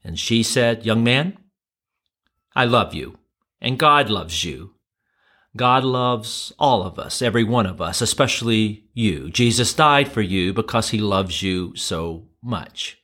And 0.06 0.20
she 0.20 0.44
said, 0.44 0.86
Young 0.86 1.04
man, 1.04 1.36
I 2.56 2.66
love 2.66 2.94
you, 2.94 3.18
and 3.60 3.80
God 3.80 4.08
loves 4.08 4.46
you, 4.46 4.76
God 5.58 5.84
loves 5.84 6.54
all 6.60 6.84
of 6.84 7.00
us, 7.00 7.24
every 7.24 7.44
one 7.44 7.66
of 7.66 7.82
us, 7.82 8.02
especially 8.02 8.86
you. 8.94 9.32
Jesus 9.32 9.74
died 9.74 10.08
for 10.08 10.22
you 10.22 10.54
because 10.54 10.90
he 10.90 11.00
loves 11.00 11.42
you 11.42 11.76
so 11.76 12.28
much. 12.44 13.00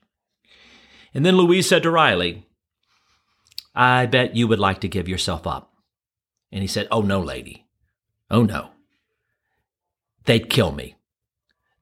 And 1.13 1.25
then 1.25 1.37
Louise 1.37 1.67
said 1.67 1.81
to 1.83 1.91
Riley, 1.91 2.45
I 3.73 4.05
bet 4.05 4.35
you 4.35 4.47
would 4.47 4.59
like 4.59 4.81
to 4.81 4.87
give 4.87 5.09
yourself 5.09 5.47
up. 5.47 5.73
And 6.51 6.61
he 6.61 6.67
said, 6.67 6.87
Oh, 6.91 7.01
no, 7.01 7.19
lady. 7.19 7.65
Oh, 8.29 8.43
no. 8.43 8.69
They'd 10.25 10.51
kill 10.51 10.71
me. 10.71 10.97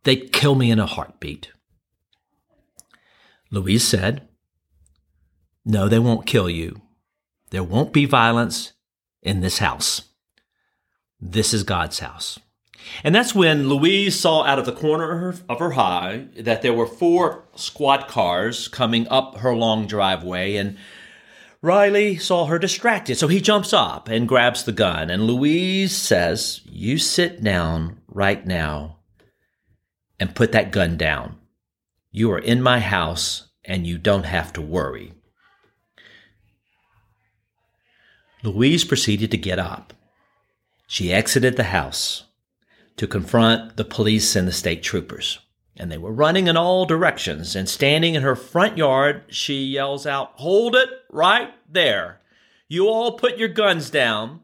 They'd 0.04 0.32
kill 0.32 0.56
me 0.56 0.72
in 0.72 0.80
a 0.80 0.86
heartbeat. 0.86 1.52
Louise 3.52 3.86
said, 3.86 4.29
No, 5.66 5.88
they 5.88 6.00
won't 6.00 6.26
kill 6.26 6.50
you. 6.50 6.82
There 7.52 7.64
won't 7.64 7.94
be 7.94 8.06
violence 8.06 8.74
in 9.22 9.42
this 9.42 9.60
house. 9.60 10.04
This 11.20 11.54
is 11.54 11.64
God's 11.64 12.00
house. 12.00 12.40
And 13.04 13.14
that's 13.14 13.36
when 13.36 13.68
Louise 13.68 14.20
saw 14.20 14.44
out 14.44 14.60
of 14.60 14.66
the 14.66 14.72
corner 14.72 15.36
of 15.50 15.60
her, 15.60 15.74
eye 15.74 16.28
that 16.38 16.62
there 16.62 16.74
were 16.74 16.86
four 16.86 17.44
squad 17.56 18.08
cars 18.08 18.68
coming 18.68 19.08
up 19.10 19.38
her 19.38 19.56
long 19.56 19.86
driveway, 19.86 20.56
and 20.56 20.78
Riley 21.62 22.18
saw 22.18 22.46
her 22.46 22.58
distracted. 22.58 23.18
So 23.18 23.28
he 23.28 23.42
jumps 23.42 23.74
up 23.74 24.08
and 24.08 24.28
grabs 24.28 24.64
the 24.64 24.72
gun, 24.72 25.10
and 25.10 25.24
Louise 25.24 25.96
says, 25.96 26.62
You 26.66 26.98
sit 26.98 27.44
down 27.44 28.00
right 28.08 28.46
now 28.46 29.00
and 30.20 30.36
put 30.36 30.52
that 30.54 30.72
gun 30.72 30.98
down. 30.98 31.38
You 32.12 32.32
are 32.32 32.40
in 32.40 32.62
my 32.62 32.80
house, 32.80 33.50
and 33.66 33.86
you 33.86 33.98
don't 33.98 34.26
have 34.26 34.54
to 34.54 34.62
worry. 34.62 35.14
Louise 38.44 38.86
proceeded 38.86 39.32
to 39.32 39.38
get 39.38 39.60
up. 39.60 39.94
She 40.88 41.12
exited 41.12 41.56
the 41.56 41.66
house 41.66 42.24
to 42.98 43.08
confront 43.08 43.78
the 43.78 43.86
police 43.86 44.36
and 44.36 44.48
the 44.48 44.52
state 44.52 44.84
troopers. 44.84 45.40
And 45.78 45.92
they 45.92 45.98
were 45.98 46.12
running 46.12 46.48
in 46.48 46.58
all 46.58 46.86
directions. 46.86 47.56
And 47.56 47.70
standing 47.70 48.16
in 48.16 48.24
her 48.24 48.36
front 48.36 48.78
yard, 48.78 49.24
she 49.30 49.64
yells 49.64 50.06
out, 50.06 50.32
Hold 50.36 50.76
it 50.76 50.90
right 51.10 51.54
there. 51.70 52.20
You 52.68 52.88
all 52.88 53.18
put 53.18 53.38
your 53.38 53.48
guns 53.48 53.90
down. 53.90 54.42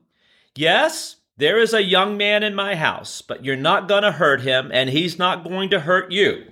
Yes, 0.55 1.17
there 1.37 1.59
is 1.59 1.73
a 1.73 1.83
young 1.83 2.15
man 2.15 2.43
in 2.43 2.55
my 2.55 2.75
house, 2.75 3.21
but 3.21 3.43
you're 3.43 3.57
not 3.57 3.89
going 3.89 4.03
to 4.03 4.13
hurt 4.13 4.41
him, 4.41 4.71
and 4.73 4.89
he's 4.89 5.19
not 5.19 5.43
going 5.43 5.69
to 5.71 5.81
hurt 5.81 6.11
you. 6.11 6.45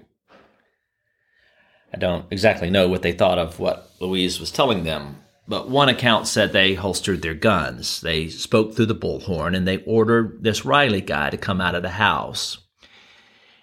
I 1.93 1.97
don't 1.97 2.25
exactly 2.29 2.69
know 2.69 2.89
what 2.89 3.01
they 3.01 3.13
thought 3.13 3.39
of 3.39 3.59
what 3.59 3.91
Louise 4.01 4.39
was 4.39 4.51
telling 4.51 4.83
them, 4.83 5.17
but 5.47 5.69
one 5.69 5.89
account 5.89 6.27
said 6.27 6.53
they 6.53 6.73
holstered 6.73 7.21
their 7.21 7.33
guns. 7.33 7.99
They 8.01 8.29
spoke 8.29 8.73
through 8.73 8.85
the 8.85 8.95
bullhorn 8.95 9.55
and 9.55 9.67
they 9.67 9.83
ordered 9.83 10.43
this 10.43 10.63
Riley 10.63 11.01
guy 11.01 11.29
to 11.29 11.37
come 11.37 11.59
out 11.59 11.75
of 11.75 11.83
the 11.83 11.89
house. 11.89 12.59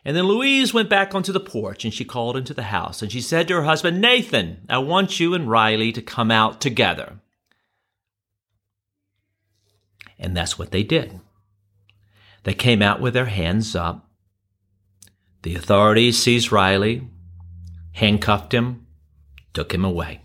And 0.05 0.17
then 0.17 0.25
Louise 0.25 0.75
went 0.75 0.91
back 0.91 1.15
onto 1.15 1.33
the 1.33 1.41
porch 1.41 1.85
and 1.85 1.93
she 1.93 2.05
called 2.05 2.37
into 2.37 2.53
the 2.53 2.65
house 2.65 3.01
and 3.01 3.11
she 3.11 3.21
said 3.21 3.49
to 3.49 3.55
her 3.55 3.63
husband, 3.63 4.01
Nathan, 4.01 4.67
I 4.69 4.79
want 4.79 5.21
you 5.21 5.35
and 5.35 5.49
Riley 5.49 5.93
to 5.93 6.03
come 6.03 6.31
out 6.31 6.61
together. 6.61 7.21
And 10.19 10.37
that's 10.37 10.59
what 10.59 10.71
they 10.71 10.83
did. 10.83 11.21
They 12.45 12.55
came 12.55 12.83
out 12.83 13.01
with 13.01 13.15
their 13.15 13.27
hands 13.27 13.75
up. 13.75 14.07
The 15.43 15.55
authorities 15.55 16.19
seized 16.19 16.53
Riley, 16.53 17.09
handcuffed 17.93 18.53
him, 18.53 18.87
took 19.55 19.73
him 19.73 19.85
away 19.85 20.21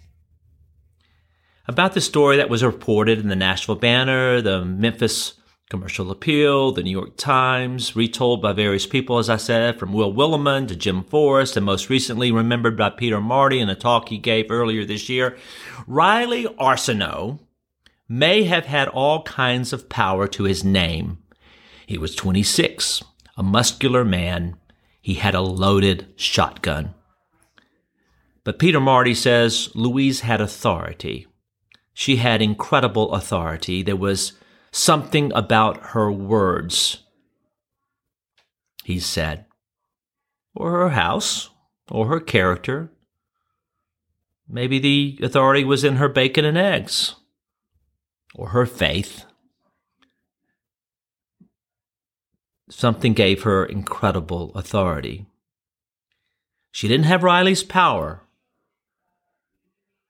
about 1.68 1.94
the 1.94 2.02
story 2.02 2.38
that 2.38 2.50
was 2.50 2.64
reported 2.64 3.20
in 3.20 3.30
the 3.30 3.36
Nashville 3.36 3.76
Banner, 3.76 4.42
the 4.42 4.64
Memphis 4.64 5.34
Commercial 5.70 6.12
Appeal, 6.12 6.72
the 6.72 6.84
New 6.84 6.92
York 6.92 7.18
Times, 7.18 7.96
retold 7.96 8.42
by 8.42 8.54
various 8.54 8.86
people, 8.86 9.18
as 9.18 9.30
I 9.30 9.38
said, 9.38 9.80
from 9.80 9.94
Will 9.94 10.14
Willimon 10.14 10.68
to 10.68 10.76
Jim 10.76 11.04
Forest, 11.04 11.58
and 11.58 11.66
most 11.66 11.90
recently 11.90 12.32
remembered 12.32 12.78
by 12.78 12.92
Peter 12.92 13.20
Marty 13.20 13.60
in 13.60 13.70
a 13.70 13.76
talk 13.76 14.10
he 14.10 14.20
gave 14.20 14.52
earlier 14.52 14.86
this 14.86 15.10
year. 15.10 15.38
Riley 15.88 16.46
Arceneaux 16.60 17.40
may 18.08 18.44
have 18.44 18.68
had 18.68 18.88
all 18.90 19.24
kinds 19.24 19.74
of 19.74 19.90
power 19.90 20.28
to 20.28 20.44
his 20.44 20.64
name. 20.64 21.18
He 21.88 21.98
was 21.98 22.16
26, 22.16 23.04
a 23.36 23.42
muscular 23.44 24.06
man. 24.06 24.58
He 25.02 25.16
had 25.16 25.34
a 25.34 25.42
loaded 25.42 26.14
shotgun. 26.16 26.94
But 28.44 28.60
Peter 28.60 28.80
Marty 28.80 29.16
says 29.16 29.70
Louise 29.74 30.20
had 30.20 30.42
authority. 30.42 31.26
She 31.98 32.18
had 32.18 32.42
incredible 32.42 33.14
authority. 33.14 33.82
There 33.82 33.96
was 33.96 34.34
something 34.70 35.32
about 35.34 35.78
her 35.78 36.12
words, 36.12 37.00
he 38.84 39.00
said, 39.00 39.46
or 40.54 40.72
her 40.72 40.90
house, 40.90 41.50
or 41.90 42.08
her 42.08 42.20
character. 42.20 42.92
Maybe 44.46 44.78
the 44.78 45.20
authority 45.24 45.64
was 45.64 45.86
in 45.86 45.96
her 45.96 46.10
bacon 46.10 46.44
and 46.44 46.58
eggs, 46.58 47.16
or 48.36 48.50
her 48.50 48.66
faith. 48.66 49.24
Something 52.70 53.14
gave 53.14 53.44
her 53.44 53.64
incredible 53.64 54.52
authority. 54.54 55.28
She 56.72 56.90
didn't 56.90 57.06
have 57.06 57.24
Riley's 57.24 57.64
power, 57.64 58.25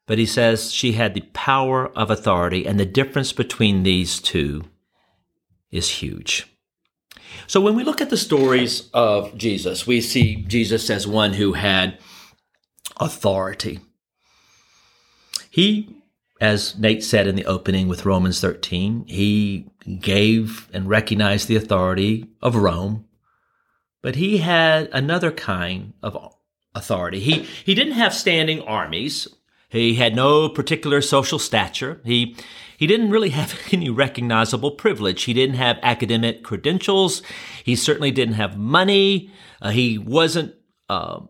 but 0.08 0.18
he 0.18 0.26
says 0.26 0.72
she 0.72 0.94
had 0.94 1.14
the 1.14 1.22
power 1.34 1.88
of 1.98 2.12
authority, 2.12 2.66
and 2.66 2.80
the 2.80 2.86
difference 2.86 3.34
between 3.34 3.84
these 3.84 4.20
two 4.20 4.64
is 5.72 5.90
huge. 5.90 6.48
So 7.48 7.60
when 7.60 7.76
we 7.76 7.84
look 7.84 8.02
at 8.02 8.10
the 8.10 8.18
stories 8.18 8.90
of 8.94 9.36
Jesus, 9.38 9.86
we 9.86 10.02
see 10.02 10.44
Jesus 10.48 10.90
as 10.90 11.08
one 11.08 11.34
who 11.34 11.54
had 11.54 12.00
authority. 13.00 13.80
He, 15.50 16.02
as 16.40 16.78
Nate 16.78 17.04
said 17.04 17.28
in 17.28 17.36
the 17.36 17.46
opening 17.46 17.88
with 17.88 18.06
Romans 18.06 18.40
13, 18.42 19.06
he 19.08 19.68
gave 20.00 20.70
and 20.74 20.88
recognized 20.88 21.48
the 21.48 21.56
authority 21.56 22.30
of 22.42 22.56
Rome, 22.56 23.06
but 24.02 24.16
he 24.16 24.38
had 24.38 24.90
another 24.92 25.32
kind 25.32 25.94
of 26.04 26.36
authority. 26.74 27.20
He, 27.20 27.48
he 27.64 27.74
didn't 27.74 27.94
have 27.94 28.14
standing 28.14 28.62
armies 28.62 29.28
he 29.76 29.96
had 29.96 30.16
no 30.16 30.50
particular 30.50 31.02
social 31.02 31.40
stature. 31.40 32.02
He, 32.04 32.36
he 32.78 32.88
didn't 32.88 33.10
really 33.10 33.30
have 33.30 33.60
any 33.72 33.90
recognizable 33.90 34.72
privilege. 34.72 35.24
He 35.24 35.34
didn't 35.34 35.56
have 35.56 35.80
academic 35.82 36.44
credentials. 36.44 37.22
He 37.64 37.76
certainly 37.76 38.12
didn't 38.12 38.36
have 38.36 38.58
money. 38.58 39.32
Uh, 39.62 39.70
he 39.70 39.98
wasn't 39.98 40.54
uh, 40.90 41.22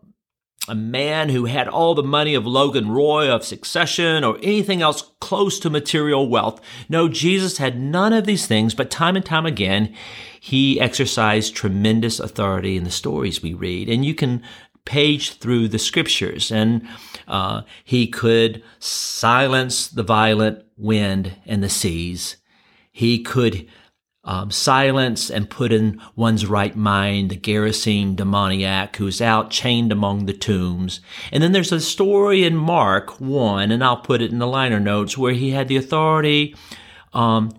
a 0.68 0.74
man 0.74 1.28
who 1.28 1.44
had 1.44 1.68
all 1.68 1.94
the 1.94 2.02
money 2.02 2.34
of 2.34 2.46
Logan 2.46 2.90
Roy, 2.90 3.30
of 3.30 3.44
succession, 3.44 4.24
or 4.24 4.36
anything 4.42 4.82
else 4.82 5.12
close 5.20 5.58
to 5.60 5.70
material 5.70 6.28
wealth. 6.28 6.60
No, 6.88 7.08
Jesus 7.08 7.58
had 7.58 7.80
none 7.80 8.12
of 8.12 8.26
these 8.26 8.46
things, 8.46 8.74
but 8.74 8.90
time 8.90 9.16
and 9.16 9.24
time 9.24 9.46
again, 9.46 9.94
he 10.40 10.80
exercised 10.80 11.54
tremendous 11.54 12.18
authority 12.18 12.76
in 12.76 12.84
the 12.84 12.90
stories 12.90 13.42
we 13.42 13.54
read. 13.54 13.88
And 13.88 14.04
you 14.04 14.14
can 14.14 14.42
page 14.84 15.38
through 15.38 15.68
the 15.68 15.78
scriptures 15.78 16.50
and 16.50 16.86
uh, 17.26 17.62
he 17.84 18.06
could 18.06 18.62
silence 18.78 19.88
the 19.88 20.02
violent 20.02 20.64
wind 20.76 21.36
and 21.46 21.62
the 21.62 21.68
seas. 21.68 22.36
He 22.92 23.22
could 23.22 23.68
um, 24.26 24.50
silence 24.50 25.30
and 25.30 25.48
put 25.48 25.72
in 25.72 26.00
one's 26.16 26.46
right 26.46 26.74
mind 26.74 27.30
the 27.30 27.36
Gerasene 27.36 28.16
demoniac 28.16 28.96
who's 28.96 29.20
out 29.20 29.50
chained 29.50 29.92
among 29.92 30.26
the 30.26 30.32
tombs. 30.32 31.00
And 31.30 31.42
then 31.42 31.52
there's 31.52 31.72
a 31.72 31.80
story 31.80 32.44
in 32.44 32.56
Mark 32.56 33.20
1, 33.20 33.70
and 33.70 33.84
I'll 33.84 33.98
put 33.98 34.20
it 34.20 34.32
in 34.32 34.38
the 34.38 34.46
liner 34.46 34.80
notes, 34.80 35.16
where 35.16 35.32
he 35.32 35.50
had 35.50 35.68
the 35.68 35.76
authority 35.76 36.56
um, 37.12 37.52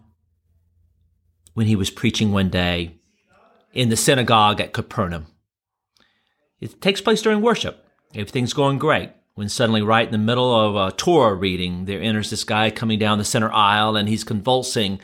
when 1.53 1.67
he 1.67 1.75
was 1.75 1.89
preaching 1.89 2.33
one 2.33 2.49
day 2.49 2.97
in 3.73 3.87
the 3.89 3.95
synagogue 3.95 4.59
at 4.59 4.73
Capernaum. 4.73 5.27
It 6.59 6.81
takes 6.81 6.99
place 6.99 7.21
during 7.21 7.41
worship. 7.41 7.85
Everything's 8.13 8.53
going 8.53 8.77
great. 8.77 9.11
When 9.37 9.49
suddenly, 9.49 9.83
right 9.83 10.07
in 10.07 10.11
the 10.11 10.17
middle 10.17 10.51
of 10.51 10.75
a 10.75 10.95
Torah 10.95 11.35
reading, 11.35 11.85
there 11.85 12.01
enters 12.01 12.31
this 12.31 12.43
guy 12.43 12.71
coming 12.71 12.97
down 12.97 13.19
the 13.19 13.23
center 13.23 13.51
aisle 13.53 13.95
and 13.95 14.09
he's 14.09 14.23
convulsing 14.23 14.99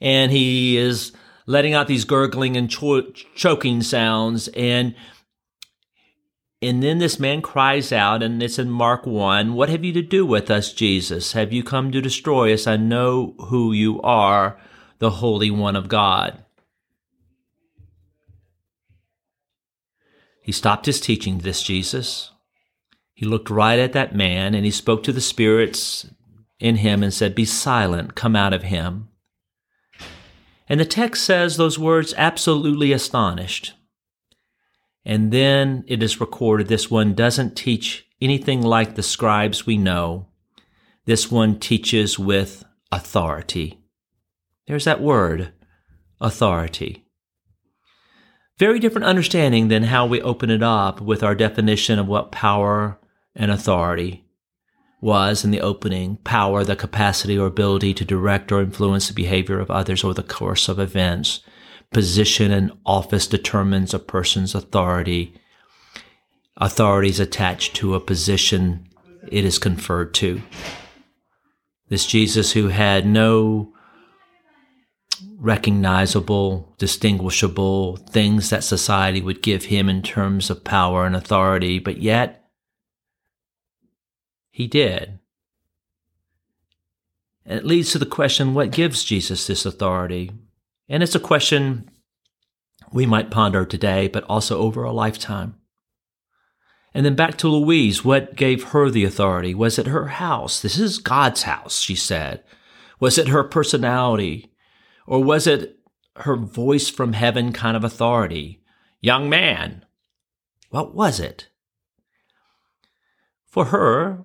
and 0.00 0.30
he 0.30 0.76
is 0.76 1.10
letting 1.44 1.74
out 1.74 1.88
these 1.88 2.04
gurgling 2.04 2.56
and 2.56 2.70
cho- 2.70 3.10
choking 3.34 3.82
sounds. 3.82 4.46
And 4.46 4.94
and 6.62 6.84
then 6.84 6.98
this 6.98 7.18
man 7.18 7.42
cries 7.42 7.90
out, 7.90 8.22
and 8.22 8.40
it's 8.40 8.60
in 8.60 8.70
Mark 8.70 9.06
1 9.06 9.54
What 9.54 9.68
have 9.70 9.84
you 9.84 9.92
to 9.94 10.02
do 10.02 10.24
with 10.24 10.52
us, 10.52 10.72
Jesus? 10.72 11.32
Have 11.32 11.52
you 11.52 11.64
come 11.64 11.90
to 11.90 12.00
destroy 12.00 12.54
us? 12.54 12.68
I 12.68 12.76
know 12.76 13.34
who 13.48 13.72
you 13.72 14.00
are, 14.02 14.56
the 15.00 15.10
Holy 15.10 15.50
One 15.50 15.74
of 15.74 15.88
God. 15.88 16.44
He 20.40 20.52
stopped 20.52 20.86
his 20.86 21.00
teaching, 21.00 21.38
this 21.38 21.60
Jesus. 21.60 22.30
He 23.14 23.26
looked 23.26 23.48
right 23.48 23.78
at 23.78 23.92
that 23.92 24.14
man 24.14 24.54
and 24.54 24.64
he 24.64 24.70
spoke 24.70 25.04
to 25.04 25.12
the 25.12 25.20
spirits 25.20 26.06
in 26.58 26.76
him 26.76 27.02
and 27.02 27.14
said, 27.14 27.34
Be 27.34 27.44
silent, 27.44 28.14
come 28.14 28.34
out 28.34 28.52
of 28.52 28.64
him. 28.64 29.08
And 30.68 30.80
the 30.80 30.84
text 30.84 31.24
says 31.24 31.56
those 31.56 31.78
words 31.78 32.14
absolutely 32.16 32.92
astonished. 32.92 33.74
And 35.04 35.30
then 35.30 35.84
it 35.86 36.02
is 36.02 36.20
recorded 36.20 36.68
this 36.68 36.90
one 36.90 37.14
doesn't 37.14 37.56
teach 37.56 38.06
anything 38.20 38.62
like 38.62 38.94
the 38.94 39.02
scribes 39.02 39.66
we 39.66 39.76
know. 39.76 40.26
This 41.04 41.30
one 41.30 41.60
teaches 41.60 42.18
with 42.18 42.64
authority. 42.90 43.78
There's 44.66 44.84
that 44.84 45.02
word, 45.02 45.52
authority. 46.20 47.04
Very 48.58 48.78
different 48.78 49.06
understanding 49.06 49.68
than 49.68 49.82
how 49.84 50.06
we 50.06 50.22
open 50.22 50.48
it 50.48 50.62
up 50.62 51.00
with 51.00 51.22
our 51.22 51.34
definition 51.34 51.98
of 51.98 52.08
what 52.08 52.32
power 52.32 52.98
and 53.34 53.50
authority 53.50 54.24
was 55.00 55.44
in 55.44 55.50
the 55.50 55.60
opening. 55.60 56.16
Power, 56.24 56.64
the 56.64 56.76
capacity 56.76 57.36
or 57.36 57.46
ability 57.46 57.92
to 57.94 58.04
direct 58.04 58.50
or 58.50 58.62
influence 58.62 59.08
the 59.08 59.14
behavior 59.14 59.60
of 59.60 59.70
others 59.70 60.02
or 60.02 60.14
the 60.14 60.22
course 60.22 60.68
of 60.68 60.78
events. 60.78 61.40
Position 61.92 62.50
and 62.50 62.72
office 62.86 63.26
determines 63.26 63.92
a 63.92 63.98
person's 63.98 64.54
authority. 64.54 65.34
Authority 66.56 67.10
is 67.10 67.20
attached 67.20 67.76
to 67.76 67.94
a 67.94 68.00
position 68.00 68.88
it 69.28 69.44
is 69.44 69.58
conferred 69.58 70.14
to. 70.14 70.40
This 71.88 72.06
Jesus 72.06 72.52
who 72.52 72.68
had 72.68 73.06
no 73.06 73.72
recognizable, 75.36 76.74
distinguishable 76.78 77.96
things 77.96 78.48
that 78.48 78.64
society 78.64 79.20
would 79.20 79.42
give 79.42 79.64
him 79.64 79.90
in 79.90 80.00
terms 80.00 80.48
of 80.48 80.64
power 80.64 81.04
and 81.04 81.14
authority, 81.14 81.78
but 81.78 81.98
yet 81.98 82.43
he 84.54 84.68
did. 84.68 85.18
And 87.44 87.58
it 87.58 87.66
leads 87.66 87.90
to 87.90 87.98
the 87.98 88.06
question 88.06 88.54
what 88.54 88.70
gives 88.70 89.02
Jesus 89.02 89.48
this 89.48 89.66
authority? 89.66 90.30
And 90.88 91.02
it's 91.02 91.16
a 91.16 91.20
question 91.20 91.90
we 92.92 93.04
might 93.04 93.32
ponder 93.32 93.64
today, 93.64 94.06
but 94.06 94.22
also 94.28 94.60
over 94.60 94.84
a 94.84 94.92
lifetime. 94.92 95.56
And 96.94 97.04
then 97.04 97.16
back 97.16 97.36
to 97.38 97.48
Louise, 97.48 98.04
what 98.04 98.36
gave 98.36 98.66
her 98.66 98.90
the 98.90 99.04
authority? 99.04 99.56
Was 99.56 99.76
it 99.76 99.88
her 99.88 100.06
house? 100.06 100.62
This 100.62 100.78
is 100.78 100.98
God's 100.98 101.42
house, 101.42 101.80
she 101.80 101.96
said. 101.96 102.44
Was 103.00 103.18
it 103.18 103.26
her 103.26 103.42
personality? 103.42 104.52
Or 105.04 105.20
was 105.20 105.48
it 105.48 105.80
her 106.18 106.36
voice 106.36 106.88
from 106.88 107.14
heaven 107.14 107.52
kind 107.52 107.76
of 107.76 107.82
authority? 107.82 108.62
Young 109.00 109.28
man. 109.28 109.84
What 110.70 110.94
was 110.94 111.18
it? 111.18 111.48
For 113.48 113.64
her, 113.66 114.24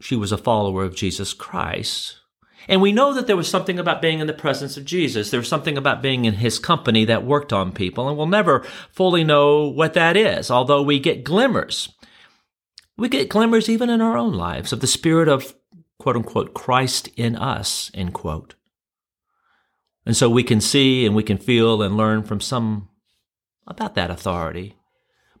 she 0.00 0.16
was 0.16 0.32
a 0.32 0.38
follower 0.38 0.84
of 0.84 0.94
Jesus 0.94 1.32
Christ. 1.34 2.16
And 2.68 2.82
we 2.82 2.92
know 2.92 3.14
that 3.14 3.26
there 3.26 3.36
was 3.36 3.48
something 3.48 3.78
about 3.78 4.02
being 4.02 4.18
in 4.18 4.26
the 4.26 4.32
presence 4.34 4.76
of 4.76 4.84
Jesus. 4.84 5.30
There 5.30 5.40
was 5.40 5.48
something 5.48 5.78
about 5.78 6.02
being 6.02 6.26
in 6.26 6.34
his 6.34 6.58
company 6.58 7.06
that 7.06 7.24
worked 7.24 7.52
on 7.52 7.72
people, 7.72 8.08
and 8.08 8.16
we'll 8.16 8.26
never 8.26 8.60
fully 8.90 9.24
know 9.24 9.66
what 9.66 9.94
that 9.94 10.16
is, 10.16 10.50
although 10.50 10.82
we 10.82 10.98
get 10.98 11.24
glimmers. 11.24 11.88
We 12.98 13.08
get 13.08 13.30
glimmers 13.30 13.68
even 13.68 13.88
in 13.88 14.00
our 14.00 14.18
own 14.18 14.34
lives 14.34 14.72
of 14.72 14.80
the 14.80 14.86
spirit 14.86 15.28
of 15.28 15.54
quote 15.98 16.16
unquote 16.16 16.52
Christ 16.52 17.08
in 17.16 17.36
us, 17.36 17.90
end 17.94 18.12
quote. 18.12 18.54
And 20.04 20.16
so 20.16 20.28
we 20.28 20.42
can 20.42 20.60
see 20.60 21.06
and 21.06 21.14
we 21.14 21.22
can 21.22 21.38
feel 21.38 21.82
and 21.82 21.96
learn 21.96 22.22
from 22.22 22.40
some 22.40 22.88
about 23.66 23.94
that 23.94 24.10
authority. 24.10 24.76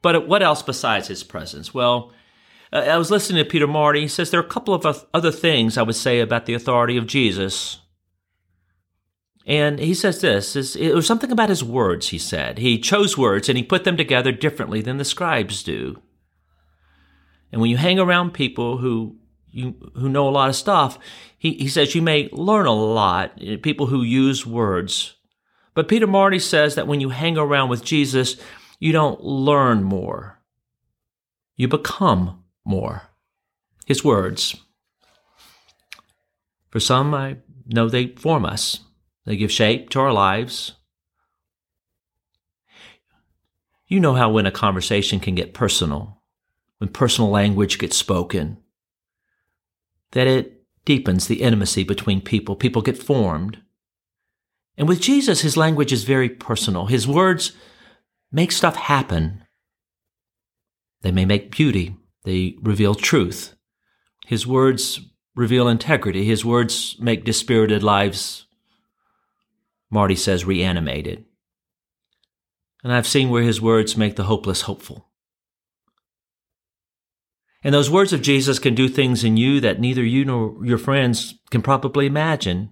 But 0.02 0.28
what 0.28 0.42
else 0.42 0.62
besides 0.62 1.08
his 1.08 1.24
presence? 1.24 1.74
Well, 1.74 2.12
uh, 2.72 2.76
I 2.76 2.96
was 2.96 3.10
listening 3.10 3.42
to 3.42 3.50
Peter 3.50 3.66
Marty. 3.66 4.02
He 4.02 4.08
says 4.08 4.30
there 4.30 4.40
are 4.40 4.44
a 4.44 4.48
couple 4.48 4.74
of 4.74 5.06
other 5.14 5.32
things 5.32 5.76
I 5.76 5.82
would 5.82 5.96
say 5.96 6.20
about 6.20 6.46
the 6.46 6.54
authority 6.54 6.96
of 6.96 7.06
Jesus. 7.06 7.80
And 9.46 9.78
he 9.78 9.94
says 9.94 10.20
this, 10.20 10.76
it 10.76 10.94
was 10.94 11.06
something 11.06 11.32
about 11.32 11.48
his 11.48 11.64
words, 11.64 12.08
he 12.08 12.18
said. 12.18 12.58
He 12.58 12.78
chose 12.78 13.16
words 13.16 13.48
and 13.48 13.56
he 13.56 13.64
put 13.64 13.84
them 13.84 13.96
together 13.96 14.30
differently 14.30 14.82
than 14.82 14.98
the 14.98 15.06
scribes 15.06 15.62
do. 15.62 16.02
And 17.50 17.60
when 17.60 17.70
you 17.70 17.78
hang 17.78 17.98
around 17.98 18.34
people 18.34 18.76
who 18.76 19.16
you, 19.50 19.92
who 19.94 20.10
know 20.10 20.28
a 20.28 20.30
lot 20.30 20.50
of 20.50 20.56
stuff, 20.56 20.98
he, 21.38 21.54
he 21.54 21.68
says 21.68 21.94
you 21.94 22.02
may 22.02 22.28
learn 22.30 22.66
a 22.66 22.74
lot, 22.74 23.40
people 23.62 23.86
who 23.86 24.02
use 24.02 24.44
words. 24.44 25.14
But 25.72 25.88
Peter 25.88 26.06
Marty 26.06 26.38
says 26.38 26.74
that 26.74 26.86
when 26.86 27.00
you 27.00 27.08
hang 27.08 27.38
around 27.38 27.70
with 27.70 27.84
Jesus, 27.84 28.36
you 28.78 28.92
don't 28.92 29.22
learn 29.22 29.82
more. 29.82 30.42
You 31.56 31.68
become 31.68 32.44
more. 32.68 33.10
His 33.86 34.04
words. 34.04 34.56
For 36.70 36.80
some, 36.80 37.14
I 37.14 37.38
know 37.66 37.88
they 37.88 38.08
form 38.08 38.44
us. 38.44 38.80
They 39.24 39.36
give 39.36 39.50
shape 39.50 39.90
to 39.90 40.00
our 40.00 40.12
lives. 40.12 40.72
You 43.86 44.00
know 44.00 44.14
how 44.14 44.30
when 44.30 44.46
a 44.46 44.50
conversation 44.50 45.18
can 45.18 45.34
get 45.34 45.54
personal, 45.54 46.22
when 46.76 46.90
personal 46.90 47.30
language 47.30 47.78
gets 47.78 47.96
spoken, 47.96 48.58
that 50.12 50.26
it 50.26 50.62
deepens 50.84 51.26
the 51.26 51.42
intimacy 51.42 51.84
between 51.84 52.20
people. 52.20 52.54
People 52.54 52.82
get 52.82 52.96
formed. 52.98 53.58
And 54.76 54.86
with 54.86 55.00
Jesus, 55.00 55.40
his 55.40 55.56
language 55.56 55.92
is 55.92 56.04
very 56.04 56.28
personal. 56.28 56.86
His 56.86 57.08
words 57.08 57.52
make 58.30 58.52
stuff 58.52 58.76
happen. 58.76 59.42
They 61.02 61.10
may 61.10 61.24
make 61.24 61.50
beauty. 61.50 61.96
They 62.28 62.56
reveal 62.60 62.94
truth. 62.94 63.54
His 64.26 64.46
words 64.46 65.00
reveal 65.34 65.66
integrity. 65.66 66.26
His 66.26 66.44
words 66.44 66.94
make 67.00 67.24
dispirited 67.24 67.82
lives 67.82 68.44
Marty 69.90 70.14
says 70.14 70.44
reanimated. 70.44 71.24
And 72.84 72.92
I've 72.92 73.06
seen 73.06 73.30
where 73.30 73.44
his 73.44 73.62
words 73.62 73.96
make 73.96 74.16
the 74.16 74.24
hopeless 74.24 74.60
hopeful. 74.60 75.08
And 77.64 77.72
those 77.72 77.90
words 77.90 78.12
of 78.12 78.20
Jesus 78.20 78.58
can 78.58 78.74
do 78.74 78.90
things 78.90 79.24
in 79.24 79.38
you 79.38 79.58
that 79.60 79.80
neither 79.80 80.04
you 80.04 80.26
nor 80.26 80.62
your 80.62 80.76
friends 80.76 81.32
can 81.50 81.62
probably 81.62 82.04
imagine. 82.04 82.70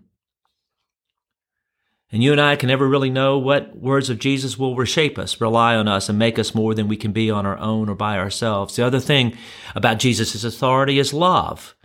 And 2.13 2.23
you 2.23 2.33
and 2.33 2.41
I 2.41 2.57
can 2.57 2.69
never 2.69 2.89
really 2.89 3.11
know 3.11 3.37
what 3.37 3.77
words 3.77 4.11
of 4.11 4.21
Jesus 4.21 4.57
will 4.57 4.77
reshape 4.77 5.19
us, 5.19 5.41
rely 5.41 5.75
on 5.75 5.89
us, 5.89 6.09
and 6.09 6.19
make 6.19 6.39
us 6.39 6.55
more 6.55 6.73
than 6.73 6.87
we 6.87 6.97
can 6.97 7.13
be 7.13 7.31
on 7.31 7.45
our 7.45 7.59
own 7.59 7.89
or 7.89 7.97
by 7.97 8.17
ourselves. 8.17 8.77
The 8.77 8.87
other 8.87 9.01
thing 9.01 9.37
about 9.75 9.99
Jesus' 9.99 10.45
authority 10.45 10.99
is 10.99 11.13
love 11.13 11.77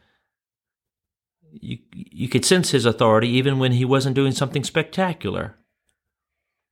you, 1.51 1.79
you 1.91 2.29
could 2.29 2.45
sense 2.45 2.71
his 2.71 2.85
authority 2.85 3.27
even 3.29 3.59
when 3.59 3.73
he 3.73 3.85
wasn't 3.85 4.15
doing 4.15 4.31
something 4.31 4.63
spectacular. 4.63 5.57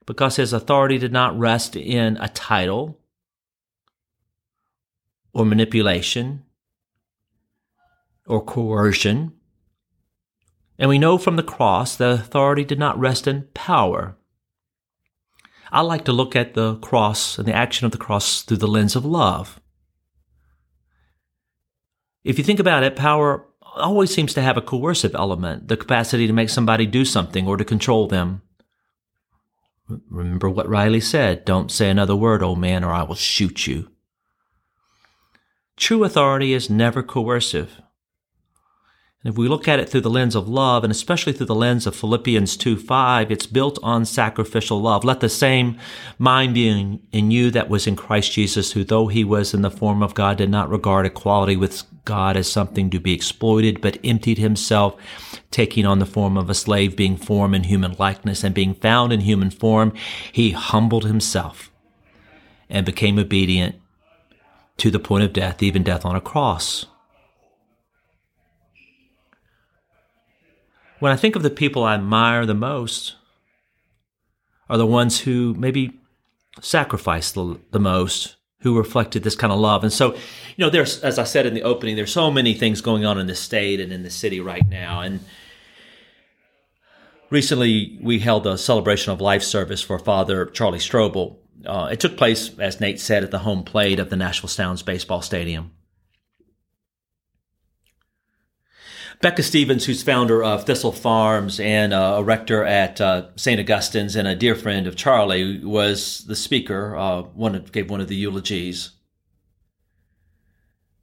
Because 0.05 0.38
his 0.38 0.53
authority 0.53 0.97
did 0.97 1.13
not 1.13 1.38
rest 1.38 1.75
in 1.75 2.17
a 2.17 2.29
title 2.29 2.99
or 5.33 5.45
manipulation 5.45 6.43
or 8.25 8.43
coercion. 8.43 9.33
And 10.79 10.87
we 10.89 10.97
know 10.97 11.17
from 11.17 11.35
the 11.35 11.43
cross 11.43 11.97
that 11.97 12.11
authority 12.11 12.63
did 12.63 12.79
not 12.79 12.97
rest 12.97 13.27
in 13.27 13.49
power. 13.53 14.15
I 15.71 15.81
like 15.81 16.05
to 16.05 16.13
look 16.13 16.35
at 16.35 16.53
the 16.53 16.77
cross 16.77 17.37
and 17.37 17.47
the 17.47 17.53
action 17.53 17.85
of 17.85 17.91
the 17.91 17.97
cross 17.97 18.41
through 18.41 18.57
the 18.57 18.67
lens 18.67 18.95
of 18.95 19.05
love. 19.05 19.59
If 22.23 22.37
you 22.37 22.43
think 22.43 22.59
about 22.59 22.83
it, 22.83 22.95
power 22.95 23.45
always 23.75 24.13
seems 24.13 24.33
to 24.33 24.41
have 24.41 24.57
a 24.57 24.61
coercive 24.61 25.15
element, 25.15 25.67
the 25.67 25.77
capacity 25.77 26.27
to 26.27 26.33
make 26.33 26.49
somebody 26.49 26.85
do 26.85 27.05
something 27.05 27.45
or 27.45 27.57
to 27.57 27.65
control 27.65 28.07
them. 28.07 28.41
Remember 30.09 30.49
what 30.49 30.69
Riley 30.69 31.01
said 31.01 31.45
don't 31.45 31.71
say 31.71 31.89
another 31.89 32.15
word, 32.15 32.41
old 32.41 32.59
man, 32.59 32.83
or 32.83 32.91
I 32.91 33.03
will 33.03 33.15
shoot 33.15 33.67
you. 33.67 33.89
True 35.77 36.03
authority 36.03 36.53
is 36.53 36.69
never 36.69 37.03
coercive. 37.03 37.81
And 39.21 39.34
if 39.34 39.38
we 39.38 39.49
look 39.49 39.67
at 39.67 39.79
it 39.79 39.89
through 39.89 40.01
the 40.01 40.10
lens 40.10 40.34
of 40.34 40.47
love, 40.47 40.86
and 40.86 40.91
especially 40.91 41.34
through 41.34 41.47
the 41.47 41.55
lens 41.55 41.86
of 41.86 41.93
Philippians 41.93 42.55
2 42.55 42.77
5, 42.77 43.29
it's 43.32 43.45
built 43.45 43.77
on 43.84 44.05
sacrificial 44.05 44.82
love. 44.82 45.03
Let 45.03 45.19
the 45.19 45.27
same 45.27 45.77
mind 46.17 46.53
be 46.53 46.69
in, 46.69 47.01
in, 47.12 47.29
you 47.29 47.51
that 47.51 47.67
was 47.67 47.86
in 47.86 47.97
Christ 47.97 48.32
Jesus, 48.32 48.71
who 48.71 48.86
though 48.86 49.08
he 49.08 49.25
was 49.25 49.53
in 49.53 49.62
the 49.62 49.69
form 49.69 50.01
of 50.01 50.13
God, 50.13 50.38
did 50.38 50.49
not 50.49 50.69
regard 50.69 51.05
equality 51.05 51.58
with 51.58 51.84
God 52.05 52.38
as 52.38 52.49
something 52.49 52.89
to 52.91 52.99
be 52.99 53.13
exploited, 53.13 53.82
but 53.82 53.99
emptied 54.05 54.38
himself, 54.38 54.95
taking 55.51 55.86
on 55.86 55.99
the 55.99 56.05
form 56.05 56.38
of 56.38 56.49
a 56.49 56.55
slave, 56.55 56.95
being 56.95 57.17
formed 57.17 57.55
in 57.55 57.63
human 57.65 57.97
likeness, 57.99 58.41
and 58.45 58.55
being 58.55 58.73
found 58.73 59.12
in 59.12 59.19
human 59.19 59.49
form, 59.49 59.91
he 60.32 60.51
humbled 60.51 61.03
himself 61.03 61.69
and 62.69 62.86
became 62.86 63.19
obedient 63.19 63.75
to 64.77 64.89
the 64.89 64.97
point 64.97 65.25
of 65.25 65.34
death, 65.34 65.62
even 65.62 65.84
death 65.84 66.05
on 66.05 66.15
a 66.15 66.21
cross. 66.21 66.86
When 70.99 71.12
I 71.12 71.15
think 71.15 71.35
of 71.35 71.43
the 71.43 71.49
people 71.49 71.83
I 71.83 71.95
admire 71.95 72.45
the 72.45 72.53
most, 72.53 73.15
are 74.69 74.77
the 74.77 74.85
ones 74.85 75.21
who 75.21 75.55
maybe 75.55 75.99
sacrificed 76.62 77.33
the, 77.33 77.59
the 77.71 77.79
most, 77.79 78.35
who 78.62 78.77
reflected 78.77 79.23
this 79.23 79.35
kind 79.35 79.51
of 79.51 79.59
love. 79.59 79.83
And 79.83 79.91
so, 79.91 80.13
you 80.13 80.65
know, 80.65 80.69
there's, 80.69 80.99
as 80.99 81.17
I 81.17 81.23
said 81.23 81.45
in 81.45 81.53
the 81.53 81.63
opening, 81.63 81.95
there's 81.95 82.12
so 82.12 82.29
many 82.29 82.53
things 82.53 82.81
going 82.81 83.05
on 83.05 83.17
in 83.17 83.27
the 83.27 83.35
state 83.35 83.79
and 83.79 83.91
in 83.91 84.03
the 84.03 84.09
city 84.09 84.39
right 84.39 84.67
now. 84.67 85.01
And 85.01 85.21
recently 87.29 87.97
we 88.01 88.19
held 88.19 88.45
a 88.45 88.57
celebration 88.57 89.12
of 89.12 89.21
life 89.21 89.43
service 89.43 89.81
for 89.81 89.97
Father 89.97 90.45
Charlie 90.45 90.79
Strobel. 90.79 91.38
Uh, 91.65 91.89
it 91.91 91.99
took 91.99 92.17
place, 92.17 92.57
as 92.59 92.79
Nate 92.79 92.99
said, 92.99 93.23
at 93.23 93.31
the 93.31 93.39
home 93.39 93.63
plate 93.63 93.99
of 93.99 94.09
the 94.09 94.15
Nashville 94.15 94.49
Sounds 94.49 94.83
Baseball 94.83 95.21
Stadium. 95.21 95.71
Becca 99.21 99.43
Stevens, 99.43 99.86
who's 99.86 100.01
founder 100.01 100.41
of 100.41 100.65
Thistle 100.65 100.93
Farms 100.93 101.60
and 101.60 101.93
uh, 101.93 102.15
a 102.17 102.23
rector 102.23 102.63
at 102.63 103.01
uh, 103.01 103.27
St. 103.36 103.60
Augustine's 103.60 104.15
and 104.15 104.27
a 104.27 104.36
dear 104.36 104.55
friend 104.55 104.88
of 104.88 104.95
Charlie, 104.95 105.63
was 105.63 106.23
the 106.25 106.38
speaker. 106.38 106.95
Uh, 106.95 107.23
one 107.23 107.62
gave 107.73 107.89
one 107.89 107.99
of 107.99 108.08
the 108.08 108.15
eulogies, 108.15 108.91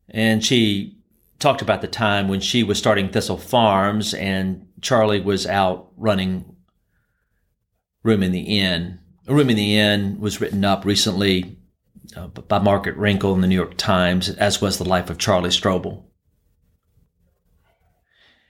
and 0.08 0.42
she 0.42 0.96
talked 1.38 1.60
about 1.60 1.82
the 1.82 1.88
time 1.88 2.28
when 2.28 2.40
she 2.40 2.62
was 2.62 2.78
starting 2.78 3.10
Thistle 3.10 3.36
Farms 3.36 4.14
and 4.14 4.66
Charlie 4.80 5.20
was 5.20 5.46
out 5.46 5.92
running 5.96 6.56
Room 8.02 8.22
in 8.22 8.32
the 8.32 8.58
Inn. 8.58 8.98
Room 9.26 9.50
in 9.50 9.56
the 9.56 9.76
Inn 9.76 10.20
was 10.20 10.40
written 10.40 10.64
up 10.64 10.86
recently 10.86 11.58
uh, 12.16 12.28
by 12.28 12.60
Margaret 12.60 12.96
Renkl 12.96 13.34
in 13.34 13.42
the 13.42 13.48
New 13.48 13.56
York 13.56 13.76
Times, 13.76 14.30
as 14.30 14.62
was 14.62 14.78
the 14.78 14.84
life 14.84 15.10
of 15.10 15.18
Charlie 15.18 15.50
Strobel. 15.50 16.04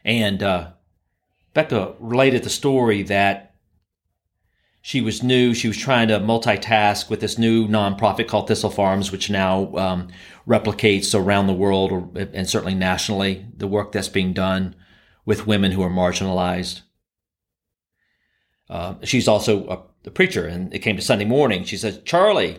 And 0.07 0.41
uh, 0.41 0.71
Becca 1.53 1.97
related 1.99 2.45
the 2.45 2.51
story 2.51 3.03
that 3.03 3.57
she 4.81 5.01
was 5.01 5.21
new. 5.21 5.53
She 5.53 5.67
was 5.67 5.77
trying 5.77 6.07
to 6.09 6.21
multitask 6.21 7.11
with 7.11 7.21
this 7.21 7.39
new 7.39 7.67
nonprofit 7.67 8.29
called 8.29 8.47
Thistle 8.47 8.71
Farms, 8.71 9.11
which 9.11 9.29
now 9.29 9.75
um, 9.77 10.09
replicates 10.47 11.13
around 11.13 11.49
the 11.49 11.53
world 11.53 11.91
or, 11.91 12.09
and 12.15 12.49
certainly 12.49 12.77
nationally 12.77 13.47
the 13.57 13.67
work 13.67 13.91
that's 13.91 14.09
being 14.09 14.33
done 14.33 14.77
with 15.25 15.49
women 15.49 15.73
who 15.73 15.83
are 15.83 15.91
marginalized. 15.91 16.83
Uh, 18.71 18.95
she's 19.03 19.27
also 19.27 19.67
a, 19.67 20.07
a, 20.07 20.11
preacher, 20.13 20.47
and 20.47 20.73
it 20.73 20.81
came 20.81 20.95
to 20.95 21.03
Sunday 21.03 21.25
morning. 21.25 21.65
She 21.65 21.77
says, 21.77 22.01
"Charlie, 22.05 22.59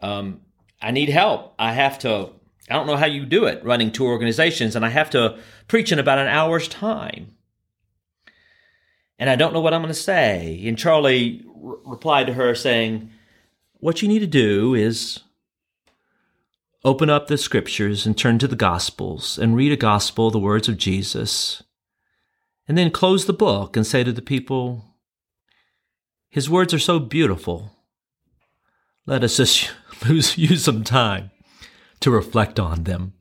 um, 0.00 0.40
I 0.80 0.90
need 0.90 1.10
help. 1.10 1.54
I 1.58 1.72
have 1.72 1.98
to 2.00 2.30
I 2.70 2.74
don't 2.74 2.86
know 2.86 2.96
how 2.96 3.06
you 3.06 3.26
do 3.26 3.46
it 3.46 3.64
running 3.64 3.90
two 3.90 4.06
organizations, 4.06 4.76
and 4.76 4.86
I 4.86 4.90
have 4.90 5.10
to 5.10 5.38
preach 5.66 5.90
in 5.90 5.98
about 5.98 6.18
an 6.18 6.28
hour's 6.28 6.68
time. 6.68 7.34
And 9.18 9.28
I 9.28 9.36
don't 9.36 9.52
know 9.52 9.60
what 9.60 9.74
I'm 9.74 9.82
going 9.82 9.92
to 9.92 10.00
say. 10.00 10.62
And 10.64 10.78
Charlie 10.78 11.44
r- 11.62 11.78
replied 11.84 12.28
to 12.28 12.34
her 12.34 12.54
saying, 12.54 13.10
What 13.80 14.02
you 14.02 14.08
need 14.08 14.20
to 14.20 14.26
do 14.26 14.74
is 14.74 15.18
open 16.84 17.10
up 17.10 17.26
the 17.26 17.36
scriptures 17.36 18.06
and 18.06 18.16
turn 18.16 18.38
to 18.38 18.48
the 18.48 18.56
gospels 18.56 19.36
and 19.36 19.56
read 19.56 19.72
a 19.72 19.76
gospel, 19.76 20.30
the 20.30 20.38
words 20.38 20.68
of 20.68 20.78
Jesus, 20.78 21.62
and 22.68 22.78
then 22.78 22.90
close 22.90 23.26
the 23.26 23.32
book 23.32 23.76
and 23.76 23.86
say 23.86 24.04
to 24.04 24.12
the 24.12 24.22
people, 24.22 24.84
His 26.30 26.48
words 26.48 26.72
are 26.72 26.78
so 26.78 27.00
beautiful. 27.00 27.72
Let 29.06 29.24
us 29.24 29.38
just 29.38 29.72
lose, 30.08 30.38
use 30.38 30.64
some 30.64 30.84
time 30.84 31.32
to 32.00 32.10
reflect 32.10 32.58
on 32.58 32.84
them. 32.84 33.12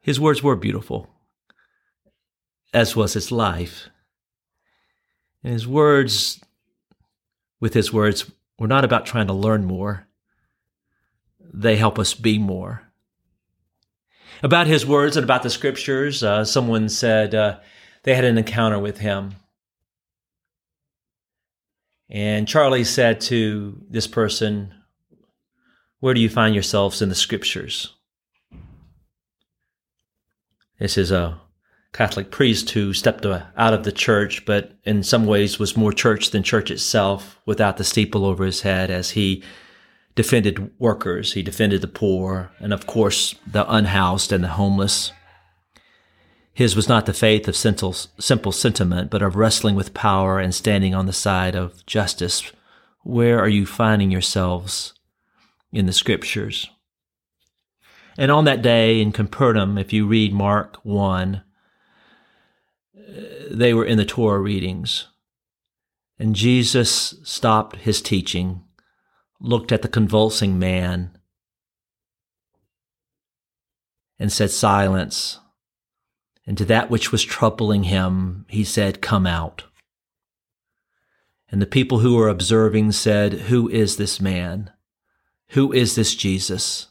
His 0.00 0.20
words 0.20 0.42
were 0.42 0.54
beautiful, 0.54 1.08
as 2.72 2.94
was 2.94 3.14
his 3.14 3.32
life. 3.32 3.88
And 5.42 5.52
his 5.52 5.66
words, 5.66 6.40
with 7.58 7.74
his 7.74 7.92
words, 7.92 8.30
were 8.58 8.68
not 8.68 8.84
about 8.84 9.04
trying 9.04 9.26
to 9.26 9.32
learn 9.32 9.64
more, 9.64 10.06
they 11.40 11.76
help 11.76 11.98
us 11.98 12.14
be 12.14 12.38
more. 12.38 12.82
About 14.42 14.66
his 14.66 14.86
words 14.86 15.16
and 15.16 15.24
about 15.24 15.42
the 15.42 15.50
scriptures, 15.50 16.22
uh, 16.22 16.44
someone 16.44 16.88
said 16.88 17.34
uh, 17.34 17.58
they 18.04 18.14
had 18.14 18.24
an 18.24 18.38
encounter 18.38 18.78
with 18.78 18.98
him. 18.98 19.34
And 22.08 22.46
Charlie 22.46 22.84
said 22.84 23.20
to 23.22 23.82
this 23.90 24.06
person, 24.06 24.72
Where 26.00 26.14
do 26.14 26.20
you 26.20 26.28
find 26.28 26.54
yourselves 26.54 27.02
in 27.02 27.08
the 27.08 27.14
scriptures? 27.14 27.94
This 30.78 30.98
is 30.98 31.10
a 31.10 31.40
Catholic 31.92 32.30
priest 32.30 32.70
who 32.70 32.92
stepped 32.92 33.24
out 33.24 33.74
of 33.74 33.84
the 33.84 33.92
church, 33.92 34.44
but 34.44 34.72
in 34.84 35.02
some 35.02 35.24
ways 35.26 35.58
was 35.58 35.76
more 35.76 35.92
church 35.92 36.30
than 36.30 36.42
church 36.42 36.70
itself 36.70 37.40
without 37.46 37.78
the 37.78 37.84
steeple 37.84 38.24
over 38.26 38.44
his 38.44 38.60
head 38.60 38.90
as 38.90 39.10
he 39.10 39.42
defended 40.14 40.70
workers, 40.78 41.32
he 41.32 41.42
defended 41.42 41.80
the 41.80 41.88
poor, 41.88 42.50
and 42.58 42.72
of 42.72 42.86
course 42.86 43.34
the 43.46 43.70
unhoused 43.72 44.32
and 44.32 44.44
the 44.44 44.48
homeless. 44.48 45.12
His 46.56 46.74
was 46.74 46.88
not 46.88 47.04
the 47.04 47.12
faith 47.12 47.46
of 47.48 47.54
simple, 47.54 47.92
simple 47.92 48.50
sentiment, 48.50 49.10
but 49.10 49.20
of 49.20 49.36
wrestling 49.36 49.74
with 49.74 49.92
power 49.92 50.40
and 50.40 50.54
standing 50.54 50.94
on 50.94 51.04
the 51.04 51.12
side 51.12 51.54
of 51.54 51.84
justice. 51.84 52.50
Where 53.02 53.38
are 53.38 53.48
you 53.48 53.66
finding 53.66 54.10
yourselves 54.10 54.94
in 55.70 55.84
the 55.84 55.92
scriptures? 55.92 56.70
And 58.16 58.30
on 58.30 58.46
that 58.46 58.62
day 58.62 59.02
in 59.02 59.12
Capernaum, 59.12 59.76
if 59.76 59.92
you 59.92 60.06
read 60.06 60.32
Mark 60.32 60.78
1, 60.82 61.42
uh, 62.96 63.02
they 63.50 63.74
were 63.74 63.84
in 63.84 63.98
the 63.98 64.06
Torah 64.06 64.40
readings. 64.40 65.08
And 66.18 66.34
Jesus 66.34 67.16
stopped 67.22 67.76
his 67.76 68.00
teaching, 68.00 68.62
looked 69.38 69.72
at 69.72 69.82
the 69.82 69.88
convulsing 69.88 70.58
man, 70.58 71.18
and 74.18 74.32
said, 74.32 74.50
Silence. 74.50 75.38
And 76.46 76.56
to 76.58 76.64
that 76.66 76.90
which 76.90 77.10
was 77.10 77.24
troubling 77.24 77.84
him, 77.84 78.46
he 78.48 78.62
said, 78.62 79.02
Come 79.02 79.26
out. 79.26 79.64
And 81.50 81.60
the 81.60 81.66
people 81.66 82.00
who 82.00 82.16
were 82.16 82.28
observing 82.28 82.92
said, 82.92 83.32
Who 83.32 83.68
is 83.68 83.96
this 83.96 84.20
man? 84.20 84.70
Who 85.50 85.72
is 85.72 85.94
this 85.94 86.14
Jesus? 86.14 86.88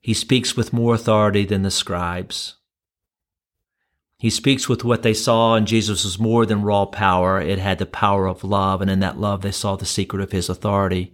He 0.00 0.14
speaks 0.14 0.56
with 0.56 0.72
more 0.72 0.94
authority 0.94 1.44
than 1.44 1.62
the 1.62 1.70
scribes. 1.70 2.56
He 4.18 4.30
speaks 4.30 4.68
with 4.68 4.82
what 4.82 5.02
they 5.02 5.12
saw, 5.12 5.56
and 5.56 5.66
Jesus 5.66 6.04
was 6.04 6.18
more 6.18 6.46
than 6.46 6.62
raw 6.62 6.86
power. 6.86 7.40
It 7.40 7.58
had 7.58 7.78
the 7.78 7.86
power 7.86 8.26
of 8.26 8.44
love, 8.44 8.80
and 8.80 8.90
in 8.90 9.00
that 9.00 9.18
love, 9.18 9.42
they 9.42 9.50
saw 9.50 9.76
the 9.76 9.84
secret 9.84 10.22
of 10.22 10.32
his 10.32 10.48
authority. 10.48 11.12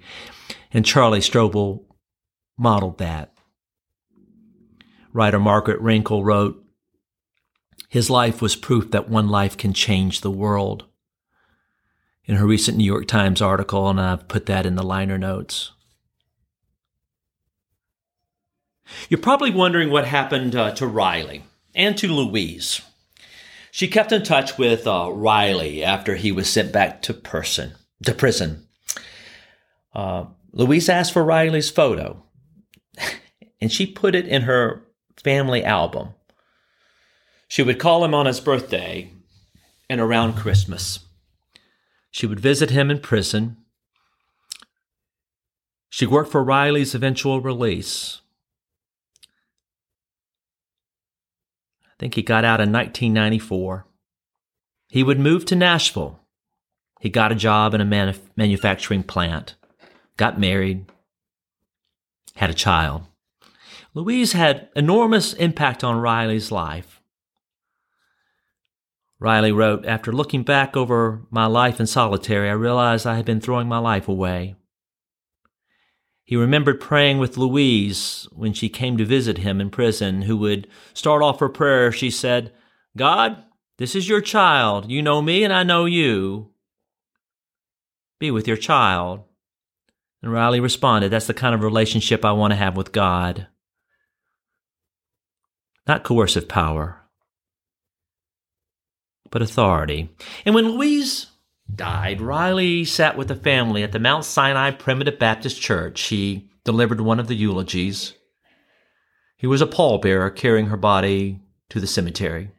And 0.73 0.85
Charlie 0.85 1.21
Strobel 1.21 1.85
modeled 2.57 2.99
that. 2.99 3.33
Writer 5.13 5.41
Margaret 5.41 5.81
Renkl 5.81 6.25
wrote, 6.25 6.63
His 7.93 8.09
life 8.09 8.41
was 8.41 8.57
proof 8.57 8.91
that 8.93 9.11
one 9.11 9.29
life 9.29 9.55
can 9.59 9.75
change 9.75 10.23
the 10.23 10.31
world. 10.31 10.87
In 12.25 12.37
her 12.37 12.47
recent 12.47 12.79
New 12.79 12.85
York 12.85 13.07
Times 13.07 13.43
article, 13.43 13.87
and 13.91 14.01
I've 14.01 14.29
put 14.29 14.47
that 14.47 14.65
in 14.65 14.77
the 14.77 14.83
liner 14.83 15.19
notes. 15.19 15.73
You're 19.11 19.21
probably 19.21 19.51
wondering 19.51 19.91
what 19.91 20.07
happened 20.07 20.57
uh, 20.57 20.71
to 20.71 20.87
Riley 20.87 21.45
and 21.75 21.95
to 21.99 22.09
Louise. 22.09 22.81
She 23.71 23.89
kept 23.89 24.11
in 24.11 24.23
touch 24.23 24.57
with 24.57 24.87
uh, 24.87 25.11
Riley 25.13 25.85
after 25.85 26.17
he 26.17 26.33
was 26.33 26.49
sent 26.49 26.73
back 26.73 27.03
to 27.03 27.13
person 27.13 27.75
to 28.07 28.15
prison. 28.15 28.67
Uh, 29.95 30.25
Louise 30.53 30.89
asked 30.89 31.13
for 31.13 31.23
Riley's 31.23 31.71
photo, 31.71 32.23
and 33.61 33.71
she 33.71 33.85
put 33.85 34.15
it 34.15 34.27
in 34.27 34.43
her 34.43 34.83
family 35.23 35.63
album. 35.63 36.15
She 37.53 37.63
would 37.63 37.79
call 37.79 38.03
him 38.03 38.15
on 38.15 38.25
his 38.25 38.41
birthday 38.41 39.11
and 39.91 40.01
around 40.01 40.39
Christmas. 40.39 41.01
She 42.11 42.27
would 42.27 42.41
visit 42.41 42.71
him 42.71 42.91
in 42.91 42.99
prison. 42.99 43.59
She 45.91 46.07
worked 46.07 46.33
for 46.33 46.43
Riley's 46.43 46.95
eventual 46.95 47.43
release. 47.43 48.23
I 51.85 51.93
think 51.99 52.15
he 52.15 52.23
got 52.23 52.47
out 52.47 52.63
in 52.63 52.73
1994. 52.73 53.87
He 54.89 55.03
would 55.03 55.21
move 55.21 55.45
to 55.45 55.55
Nashville. 55.55 56.21
He 57.01 57.11
got 57.11 57.33
a 57.33 57.35
job 57.35 57.75
in 57.75 57.83
a 57.83 57.85
manuf- 57.85 58.31
manufacturing 58.35 59.03
plant, 59.03 59.57
got 60.17 60.41
married, 60.41 60.87
had 62.37 62.49
a 62.49 62.55
child. 62.55 63.03
Louise 63.93 64.33
had 64.33 64.71
enormous 64.75 65.35
impact 65.35 65.85
on 65.85 66.01
Riley's 66.01 66.51
life. 66.51 67.02
Riley 69.23 69.53
wrote, 69.53 69.87
After 69.87 70.13
looking 70.13 70.43
back 70.43 70.77
over 70.77 71.23
my 71.31 71.47
life 71.47 71.79
in 71.79 71.87
solitary, 71.87 72.51
I 72.51 72.55
realized 72.55 73.07
I 73.07 73.15
had 73.15 73.25
been 73.25 73.41
throwing 73.41 73.69
my 73.69 73.79
life 73.79 74.09
away. 74.09 74.57
He 76.25 76.35
remembered 76.35 76.81
praying 76.81 77.19
with 77.19 77.37
Louise 77.37 78.27
when 78.33 78.53
she 78.53 78.69
came 78.69 78.97
to 78.97 79.05
visit 79.05 79.39
him 79.39 79.61
in 79.61 79.71
prison, 79.71 80.23
who 80.23 80.37
would 80.39 80.67
start 80.93 81.23
off 81.23 81.39
her 81.39 81.49
prayer. 81.49 81.93
She 81.93 82.11
said, 82.11 82.53
God, 82.97 83.45
this 83.79 83.95
is 83.95 84.09
your 84.09 84.21
child. 84.21 84.91
You 84.91 85.03
know 85.03 85.23
me 85.23 85.45
and 85.45 85.53
I 85.53 85.63
know 85.63 85.85
you. 85.85 86.51
Be 88.19 88.33
with 88.33 88.49
your 88.49 88.57
child. 88.57 89.23
And 90.21 90.33
Riley 90.33 90.59
responded, 90.59 91.11
That's 91.11 91.29
the 91.29 91.35
kind 91.35 91.55
of 91.55 91.63
relationship 91.63 92.25
I 92.25 92.33
want 92.33 92.51
to 92.51 92.57
have 92.57 92.77
with 92.77 92.91
God. 92.91 93.47
Not 95.87 96.03
coercive 96.03 96.49
power, 96.49 97.02
but 99.33 99.43
authority. 99.43 100.11
And 100.45 100.55
when 100.55 100.69
Louise 100.69 101.27
died, 101.75 102.21
Riley 102.21 102.85
sat 102.85 103.17
with 103.17 103.27
the 103.27 103.35
family 103.35 103.83
at 103.83 103.91
the 103.91 103.99
Mount 103.99 104.25
Sinai 104.25 104.71
Primitive 104.71 105.19
Baptist 105.19 105.61
Church. 105.61 106.01
He 106.03 106.49
delivered 106.65 107.01
one 107.01 107.19
of 107.19 107.27
the 107.27 107.35
eulogies. 107.35 108.13
He 109.37 109.49
was 109.49 109.61
a 109.61 109.67
pallbearer 109.67 110.37
carrying 110.37 110.67
her 110.67 110.77
body 110.77 111.41
to 111.71 111.81
the 111.81 111.87
cemetery. 111.87 112.51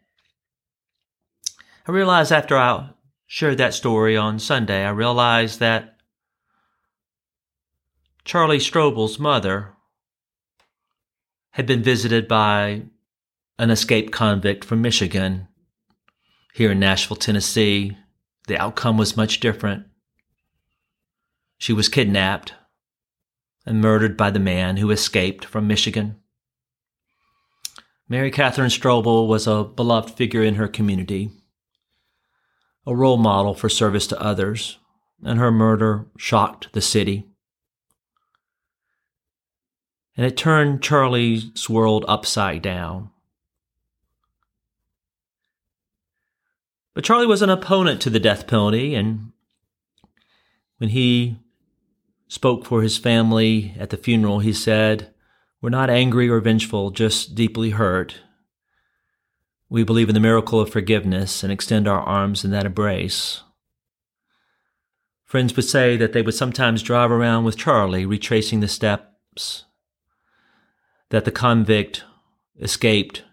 I 1.87 1.91
realized 1.91 2.31
after 2.31 2.57
I 2.57 2.89
shared 3.27 3.59
that 3.59 3.73
story 3.73 4.17
on 4.17 4.39
Sunday, 4.39 4.83
I 4.83 4.89
realized 4.89 5.59
that 5.59 5.97
Charlie 8.25 8.57
Strobel's 8.57 9.19
mother 9.19 9.73
had 11.51 11.67
been 11.67 11.83
visited 11.83 12.27
by 12.27 12.83
an 13.59 13.69
escaped 13.69 14.11
convict 14.11 14.65
from 14.65 14.81
Michigan 14.81 15.47
here 16.53 16.71
in 16.71 16.79
Nashville, 16.79 17.17
Tennessee, 17.17 17.97
the 18.47 18.57
outcome 18.57 18.97
was 18.97 19.17
much 19.17 19.39
different. 19.39 19.85
She 21.57 21.73
was 21.73 21.89
kidnapped 21.89 22.53
and 23.65 23.81
murdered 23.81 24.15
by 24.15 24.29
the 24.29 24.39
man 24.39 24.77
who 24.77 24.91
escaped 24.91 25.45
from 25.45 25.67
Michigan. 25.67 26.17
Mary 28.07 28.29
Catherine 28.29 28.69
Strobel 28.69 29.27
was 29.27 29.47
a 29.47 29.63
beloved 29.63 30.11
figure 30.11 30.43
in 30.43 30.55
her 30.55 30.67
community, 30.67 31.31
a 32.85 32.95
role 32.95 33.17
model 33.17 33.55
for 33.55 33.69
service 33.69 34.05
to 34.07 34.21
others, 34.21 34.77
and 35.23 35.39
her 35.39 35.51
murder 35.51 36.05
shocked 36.17 36.71
the 36.73 36.81
city. 36.81 37.25
And 40.15 40.25
it 40.25 40.37
turned 40.37 40.83
Charlie's 40.83 41.67
world 41.67 42.05
upside 42.07 42.61
down. 42.61 43.09
But 46.93 47.03
Charlie 47.03 47.25
was 47.25 47.41
an 47.41 47.49
opponent 47.49 48.01
to 48.01 48.09
the 48.09 48.19
death 48.19 48.45
penalty, 48.45 48.93
and 48.93 49.31
when 50.77 50.89
he 50.89 51.37
spoke 52.27 52.65
for 52.65 52.81
his 52.81 52.97
family 52.97 53.73
at 53.79 53.89
the 53.89 53.97
funeral, 53.97 54.39
he 54.39 54.53
said, 54.53 55.13
We're 55.61 55.69
not 55.69 55.89
angry 55.89 56.29
or 56.29 56.39
vengeful, 56.39 56.91
just 56.91 57.35
deeply 57.35 57.71
hurt. 57.71 58.21
We 59.69 59.83
believe 59.83 60.07
in 60.07 60.13
the 60.13 60.21
miracle 60.21 60.59
of 60.59 60.69
forgiveness 60.69 61.43
and 61.43 61.51
extend 61.51 61.87
our 61.87 62.01
arms 62.01 62.45
in 62.45 62.51
that 62.51 62.65
embrace. 62.65 63.41
Friends 65.25 65.55
would 65.55 65.65
say 65.65 65.97
that 65.97 66.13
they 66.13 66.21
would 66.21 66.35
sometimes 66.35 66.83
drive 66.83 67.09
around 67.09 67.43
with 67.43 67.57
Charlie, 67.57 68.05
retracing 68.05 68.59
the 68.59 68.67
steps 68.67 69.65
that 71.09 71.25
the 71.25 71.31
convict 71.31 72.03
escaped, 72.59 73.23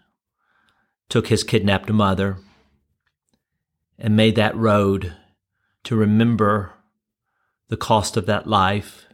took 1.09 1.27
his 1.27 1.43
kidnapped 1.43 1.91
mother, 1.91 2.37
and 4.01 4.15
made 4.15 4.35
that 4.35 4.55
road 4.57 5.13
to 5.83 5.95
remember 5.95 6.73
the 7.69 7.77
cost 7.77 8.17
of 8.17 8.25
that 8.25 8.47
life. 8.47 9.05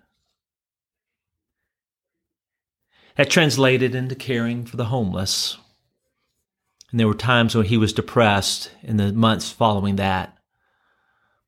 That 3.18 3.30
translated 3.30 3.94
into 3.94 4.16
caring 4.16 4.66
for 4.66 4.78
the 4.78 4.86
homeless. 4.86 5.58
And 6.90 7.00
there 7.00 7.08
were 7.08 7.14
times 7.14 7.54
when 7.54 7.66
he 7.66 7.76
was 7.76 7.92
depressed 7.92 8.72
in 8.82 8.96
the 8.96 9.12
months 9.12 9.52
following 9.52 9.98
that. 9.98 10.38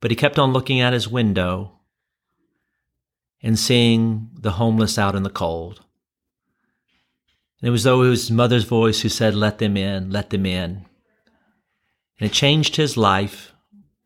But 0.01 0.11
he 0.11 0.17
kept 0.17 0.37
on 0.37 0.51
looking 0.51 0.81
out 0.81 0.93
his 0.93 1.07
window 1.07 1.79
and 3.41 3.57
seeing 3.57 4.31
the 4.33 4.51
homeless 4.51 4.97
out 4.97 5.15
in 5.15 5.23
the 5.23 5.29
cold. 5.29 5.85
And 7.61 7.69
it 7.69 7.71
was 7.71 7.83
though 7.83 8.03
it 8.03 8.09
was 8.09 8.23
his 8.23 8.31
mother's 8.31 8.65
voice 8.65 9.01
who 9.01 9.09
said, 9.09 9.33
Let 9.33 9.59
them 9.59 9.77
in, 9.77 10.09
let 10.09 10.29
them 10.29 10.45
in. 10.45 10.88
And 12.19 12.29
it 12.29 12.33
changed 12.33 12.75
his 12.75 12.97
life 12.97 13.53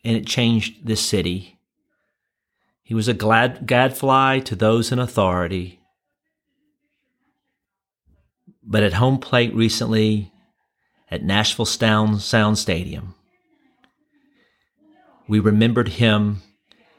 and 0.04 0.16
it 0.16 0.28
changed 0.28 0.86
this 0.86 1.02
city. 1.02 1.60
He 2.84 2.94
was 2.94 3.08
a 3.08 3.14
glad 3.14 3.66
gadfly 3.66 4.40
to 4.40 4.56
those 4.56 4.92
in 4.92 5.00
authority. 5.00 5.80
But 8.62 8.84
at 8.84 8.94
home 8.94 9.18
plate 9.20 9.54
recently 9.56 10.32
at 11.10 11.24
Nashville 11.24 11.66
Sound, 11.66 12.22
Sound 12.22 12.58
Stadium, 12.58 13.16
we 15.28 15.40
remembered 15.40 15.90
him 15.90 16.42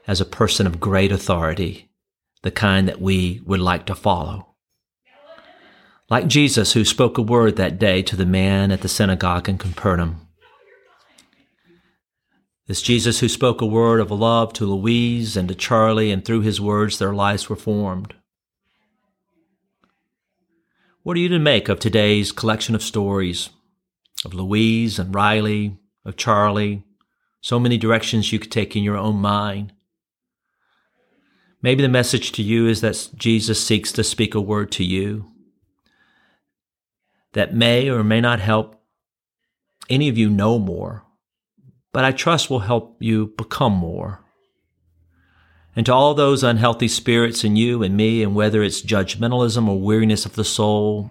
as 0.07 0.19
a 0.19 0.25
person 0.25 0.67
of 0.67 0.79
great 0.79 1.11
authority, 1.11 1.89
the 2.41 2.51
kind 2.51 2.87
that 2.87 3.01
we 3.01 3.41
would 3.45 3.59
like 3.59 3.85
to 3.85 3.95
follow. 3.95 4.47
Like 6.09 6.27
Jesus, 6.27 6.73
who 6.73 6.85
spoke 6.85 7.17
a 7.17 7.21
word 7.21 7.55
that 7.55 7.79
day 7.79 8.01
to 8.03 8.15
the 8.15 8.25
man 8.25 8.71
at 8.71 8.81
the 8.81 8.87
synagogue 8.87 9.49
in 9.49 9.57
Capernaum. 9.57 10.24
This 12.67 12.81
Jesus 12.81 13.19
who 13.19 13.29
spoke 13.29 13.61
a 13.61 13.65
word 13.65 13.99
of 13.99 14.09
love 14.09 14.51
to 14.53 14.65
Louise 14.65 15.37
and 15.37 15.47
to 15.49 15.55
Charlie, 15.55 16.11
and 16.11 16.25
through 16.25 16.41
his 16.41 16.59
words 16.59 16.97
their 16.97 17.13
lives 17.13 17.47
were 17.47 17.55
formed. 17.55 18.15
What 21.03 21.15
are 21.15 21.19
you 21.19 21.29
to 21.29 21.37
make 21.37 21.69
of 21.69 21.79
today's 21.79 22.31
collection 22.31 22.73
of 22.73 22.81
stories 22.81 23.49
of 24.23 24.33
Louise 24.33 24.97
and 24.97 25.13
Riley, 25.13 25.77
of 26.03 26.17
Charlie? 26.17 26.83
So 27.41 27.59
many 27.59 27.77
directions 27.77 28.33
you 28.33 28.39
could 28.39 28.51
take 28.51 28.75
in 28.75 28.81
your 28.81 28.97
own 28.97 29.17
mind. 29.17 29.71
Maybe 31.61 31.83
the 31.83 31.89
message 31.89 32.31
to 32.31 32.41
you 32.41 32.67
is 32.67 32.81
that 32.81 33.09
Jesus 33.15 33.63
seeks 33.63 33.91
to 33.91 34.03
speak 34.03 34.33
a 34.33 34.41
word 34.41 34.71
to 34.71 34.83
you 34.83 35.31
that 37.33 37.53
may 37.53 37.89
or 37.89 38.03
may 38.03 38.21
not 38.21 38.39
help 38.39 38.81
any 39.87 40.09
of 40.09 40.17
you 40.17 40.29
know 40.29 40.57
more, 40.57 41.03
but 41.95 42.03
I 42.03 42.11
trust 42.11 42.49
will 42.49 42.59
help 42.59 42.97
you 42.99 43.27
become 43.37 43.71
more. 43.71 44.19
And 45.77 45.85
to 45.85 45.93
all 45.93 46.13
those 46.13 46.43
unhealthy 46.43 46.89
spirits 46.89 47.45
in 47.45 47.55
you 47.55 47.83
and 47.83 47.95
me, 47.95 48.21
and 48.21 48.35
whether 48.35 48.61
it's 48.61 48.81
judgmentalism 48.81 49.65
or 49.65 49.79
weariness 49.79 50.25
of 50.25 50.35
the 50.35 50.43
soul, 50.43 51.09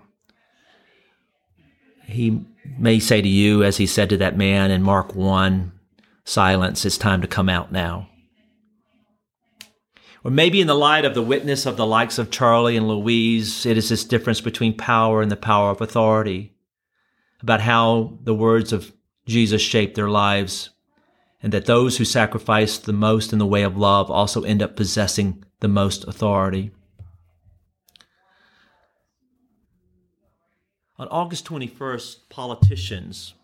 he 2.05 2.45
may 2.79 2.99
say 2.99 3.23
to 3.23 3.29
you, 3.29 3.65
as 3.65 3.79
he 3.79 3.87
said 3.87 4.11
to 4.11 4.19
that 4.19 4.37
man 4.37 4.71
in 4.71 4.83
Mark 4.83 5.15
1, 5.15 5.73
silence, 6.27 6.85
it's 6.85 6.99
time 6.99 7.23
to 7.23 7.27
come 7.27 7.49
out 7.49 7.73
now. 7.73 8.11
Or 10.23 10.31
maybe 10.31 10.61
in 10.61 10.67
the 10.67 10.75
light 10.75 11.07
of 11.07 11.15
the 11.15 11.23
witness 11.23 11.65
of 11.65 11.79
the 11.79 11.87
likes 11.87 12.19
of 12.19 12.31
Charlie 12.31 12.77
and 12.77 12.87
Louise, 12.87 13.65
it 13.65 13.79
is 13.79 13.89
this 13.89 14.05
difference 14.05 14.43
between 14.43 14.77
power 14.77 15.23
and 15.23 15.33
the 15.33 15.37
power 15.37 15.71
of 15.71 15.81
authority, 15.81 16.53
about 17.41 17.63
how 17.63 18.19
the 18.23 18.35
words 18.35 18.71
of 18.75 18.93
Jesus 19.27 19.63
shape 19.63 19.95
their 19.95 20.11
lives, 20.11 20.69
and 21.45 21.53
that 21.53 21.67
those 21.67 21.99
who 21.99 22.07
sacrifice 22.07 22.79
the 22.79 22.93
most 22.95 23.31
in 23.31 23.39
the 23.39 23.45
way 23.45 23.65
of 23.65 23.77
love 23.77 24.11
also 24.11 24.45
end 24.45 24.63
up 24.63 24.77
possessing 24.77 25.45
the 25.61 25.69
most 25.69 26.03
authority. 26.09 26.71
On 30.99 31.07
August 31.09 31.45
21st, 31.45 32.31
politicians 32.31 33.35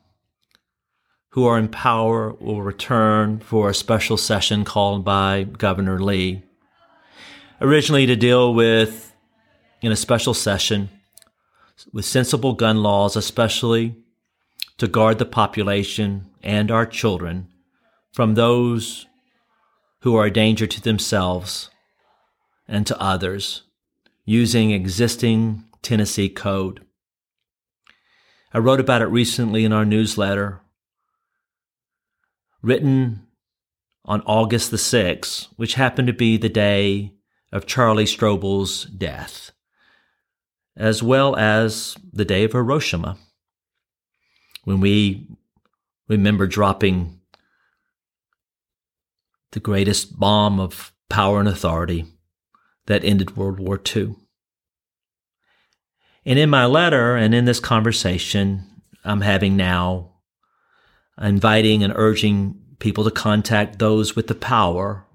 who 1.33 1.45
are 1.45 1.59
in 1.59 1.69
power 1.69 2.33
will 2.41 2.63
return 2.63 3.39
for 3.39 3.69
a 3.69 3.75
special 3.75 4.17
session 4.17 4.65
called 4.65 5.05
by 5.05 5.43
Governor 5.43 6.01
Lee 6.01 6.43
originally 7.61 8.07
to 8.07 8.17
deal 8.17 8.55
with 8.55 9.15
in 9.83 9.93
a 9.93 9.97
special 9.97 10.33
session 10.33 10.89
with 11.93 12.07
sensible 12.07 12.55
gun 12.55 12.83
laws, 12.83 13.15
especially 13.15 13.95
to 14.79 14.89
guard 14.89 15.19
the 15.19 15.27
population 15.27 16.25
and 16.43 16.71
our 16.71 16.87
children 16.87 17.50
from 18.13 18.35
those 18.35 19.07
who 20.03 20.17
are 20.17 20.27
a 20.27 20.31
danger 20.31 20.67
to 20.67 20.81
themselves 20.81 21.71
and 22.67 22.87
to 22.87 23.01
others 23.01 23.63
using 24.25 24.71
existing 24.71 25.65
Tennessee 25.83 26.29
code. 26.29 26.85
I 28.53 28.59
wrote 28.59 28.81
about 28.81 29.03
it 29.03 29.07
recently 29.07 29.65
in 29.65 29.73
our 29.73 29.85
newsletter, 29.85 30.61
written 32.63 33.27
on 34.05 34.23
August 34.23 34.71
the 34.71 34.77
6th, 34.77 35.49
which 35.57 35.75
happened 35.75 36.09
to 36.09 36.13
be 36.13 36.37
the 36.37 36.49
day 36.49 37.13
of 37.53 37.67
Charlie 37.67 38.05
Strobel's 38.05 38.85
death, 38.87 39.53
as 40.77 41.03
well 41.03 41.37
as 41.37 41.97
the 42.13 42.25
day 42.25 42.45
of 42.45 42.53
Hiroshima, 42.53 43.19
when 44.65 44.81
we 44.81 45.29
remember 46.09 46.47
dropping 46.47 47.20
the 49.53 49.61
greatest 49.61 50.19
bomb 50.19 50.61
of 50.61 50.93
power 51.09 51.41
and 51.41 51.49
authority 51.49 52.07
that 52.87 53.05
ended 53.05 53.37
World 53.37 53.59
War 53.59 53.81
II. 53.95 54.15
And 56.25 56.39
in 56.39 56.51
my 56.51 56.67
letter 56.67 57.17
and 57.17 57.35
in 57.35 57.45
this 57.45 57.61
conversation 57.61 58.67
I'm 59.05 59.23
having 59.23 59.57
now, 59.57 60.13
inviting 61.21 61.83
and 61.83 61.93
urging 61.97 62.61
people 62.79 63.05
to 63.05 63.11
contact 63.11 63.79
those 63.79 64.15
with 64.15 64.27
the 64.27 64.35
power 64.35 65.07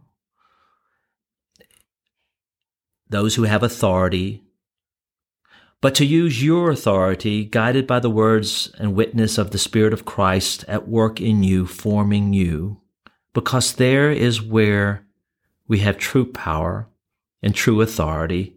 those 3.10 3.36
who 3.36 3.44
have 3.44 3.64
authority, 3.64 4.44
but 5.82 5.96
to 5.96 6.06
use 6.06 6.44
your 6.44 6.72
authority, 6.72 7.46
guided 7.46 7.86
by 7.86 8.00
the 8.00 8.10
words 8.10 8.72
and 8.80 8.96
witness 8.96 9.38
of 9.38 9.52
the 9.52 9.58
Spirit 9.58 9.94
of 9.94 10.06
Christ 10.06 10.66
at 10.68 10.88
work 10.88 11.22
in 11.22 11.44
you, 11.44 11.68
forming 11.68 12.34
you, 12.34 12.82
because 13.36 13.74
there 13.74 14.12
is 14.12 14.42
where 14.42 15.06
we 15.68 15.80
have 15.80 15.98
true 15.98 16.26
power 16.26 16.88
and 17.44 17.54
true 17.54 17.82
authority. 17.82 18.56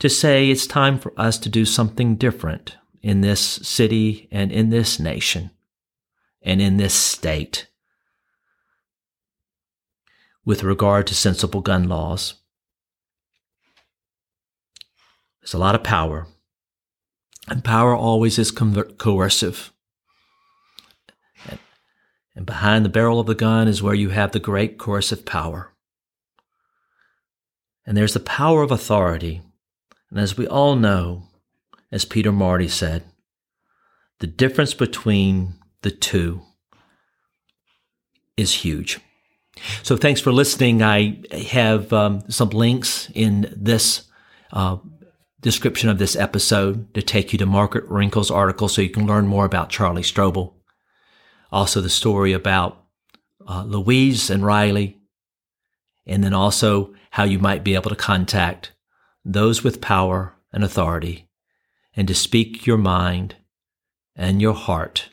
To 0.00 0.08
say 0.08 0.50
it's 0.50 0.66
time 0.66 0.98
for 0.98 1.12
us 1.16 1.38
to 1.38 1.48
do 1.48 1.64
something 1.64 2.16
different 2.16 2.76
in 3.02 3.20
this 3.20 3.40
city 3.40 4.28
and 4.32 4.50
in 4.50 4.70
this 4.70 4.98
nation 4.98 5.52
and 6.42 6.60
in 6.60 6.76
this 6.76 6.94
state 6.94 7.68
with 10.44 10.64
regard 10.64 11.06
to 11.06 11.14
sensible 11.14 11.60
gun 11.60 11.88
laws. 11.88 12.34
There's 15.40 15.54
a 15.54 15.58
lot 15.58 15.76
of 15.76 15.84
power, 15.84 16.26
and 17.46 17.62
power 17.62 17.94
always 17.94 18.40
is 18.40 18.50
coercive. 18.50 19.72
And 22.34 22.46
behind 22.46 22.84
the 22.84 22.90
barrel 22.90 23.20
of 23.20 23.26
the 23.26 23.34
gun 23.34 23.68
is 23.68 23.82
where 23.82 23.94
you 23.94 24.10
have 24.10 24.32
the 24.32 24.38
great 24.38 24.78
coercive 24.78 25.24
power. 25.24 25.72
And 27.84 27.96
there's 27.96 28.14
the 28.14 28.20
power 28.20 28.62
of 28.62 28.70
authority. 28.70 29.42
And 30.10 30.18
as 30.18 30.36
we 30.36 30.46
all 30.46 30.76
know, 30.76 31.24
as 31.90 32.04
Peter 32.04 32.30
Marty 32.30 32.68
said, 32.68 33.04
the 34.20 34.26
difference 34.26 34.74
between 34.74 35.54
the 35.82 35.90
two 35.90 36.42
is 38.36 38.54
huge. 38.54 39.00
So 39.82 39.96
thanks 39.96 40.20
for 40.20 40.32
listening. 40.32 40.82
I 40.82 41.22
have 41.32 41.92
um, 41.92 42.22
some 42.30 42.50
links 42.50 43.10
in 43.14 43.52
this 43.56 44.04
uh, 44.52 44.76
description 45.40 45.88
of 45.88 45.98
this 45.98 46.16
episode 46.16 46.92
to 46.94 47.02
take 47.02 47.32
you 47.32 47.38
to 47.38 47.46
Margaret 47.46 47.84
Renkl's 47.88 48.30
article 48.30 48.68
so 48.68 48.82
you 48.82 48.90
can 48.90 49.06
learn 49.06 49.26
more 49.26 49.44
about 49.44 49.70
Charlie 49.70 50.02
Strobel. 50.02 50.54
Also, 51.52 51.80
the 51.80 51.90
story 51.90 52.32
about 52.32 52.84
uh, 53.46 53.64
Louise 53.64 54.30
and 54.30 54.44
Riley, 54.44 54.98
and 56.06 56.22
then 56.22 56.34
also 56.34 56.94
how 57.10 57.24
you 57.24 57.38
might 57.38 57.64
be 57.64 57.74
able 57.74 57.90
to 57.90 57.96
contact 57.96 58.72
those 59.24 59.64
with 59.64 59.80
power 59.80 60.34
and 60.52 60.62
authority 60.62 61.28
and 61.94 62.06
to 62.08 62.14
speak 62.14 62.66
your 62.66 62.78
mind 62.78 63.36
and 64.16 64.40
your 64.40 64.54
heart. 64.54 65.08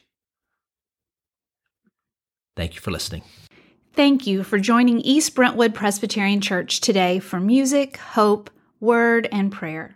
Thank 2.56 2.76
you 2.76 2.82
for 2.82 2.92
listening. 2.92 3.24
Thank 3.94 4.28
you 4.28 4.44
for 4.44 4.60
joining 4.60 5.00
East 5.02 5.34
Brentwood 5.34 5.74
Presbyterian 5.74 6.42
Church 6.42 6.82
today 6.82 7.20
for 7.20 7.40
music, 7.40 7.98
hope, 7.98 8.50
word, 8.80 9.28
and 9.32 9.52
prayer. 9.52 9.96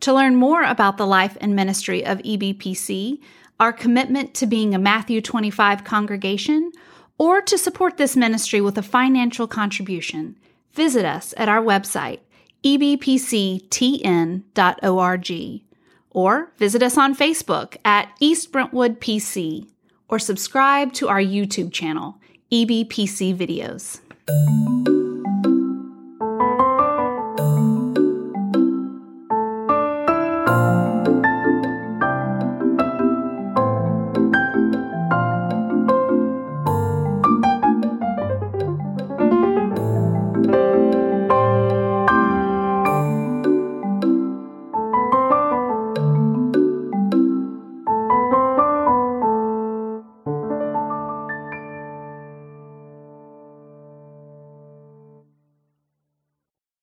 To 0.00 0.12
learn 0.12 0.36
more 0.36 0.62
about 0.62 0.96
the 0.96 1.06
life 1.06 1.36
and 1.40 1.54
ministry 1.54 2.04
of 2.04 2.18
EBPC, 2.18 3.20
our 3.58 3.72
commitment 3.72 4.34
to 4.34 4.46
being 4.46 4.74
a 4.74 4.78
Matthew 4.78 5.20
25 5.20 5.84
congregation, 5.84 6.72
or 7.18 7.40
to 7.40 7.56
support 7.56 7.96
this 7.96 8.16
ministry 8.16 8.60
with 8.60 8.76
a 8.76 8.82
financial 8.82 9.46
contribution, 9.46 10.36
visit 10.72 11.04
us 11.04 11.32
at 11.36 11.48
our 11.48 11.62
website, 11.62 12.20
ebpctn.org, 12.64 13.72
or 16.10 16.52
visit 16.58 16.82
us 16.82 16.98
on 16.98 17.14
Facebook 17.16 17.76
at 17.84 18.08
East 18.20 18.52
Brentwood 18.52 19.00
PC, 19.00 19.66
or 20.08 20.18
subscribe 20.18 20.92
to 20.94 21.08
our 21.08 21.20
YouTube 21.20 21.72
channel 21.72 22.18
EBPC 22.52 23.34
videos. 23.36 24.00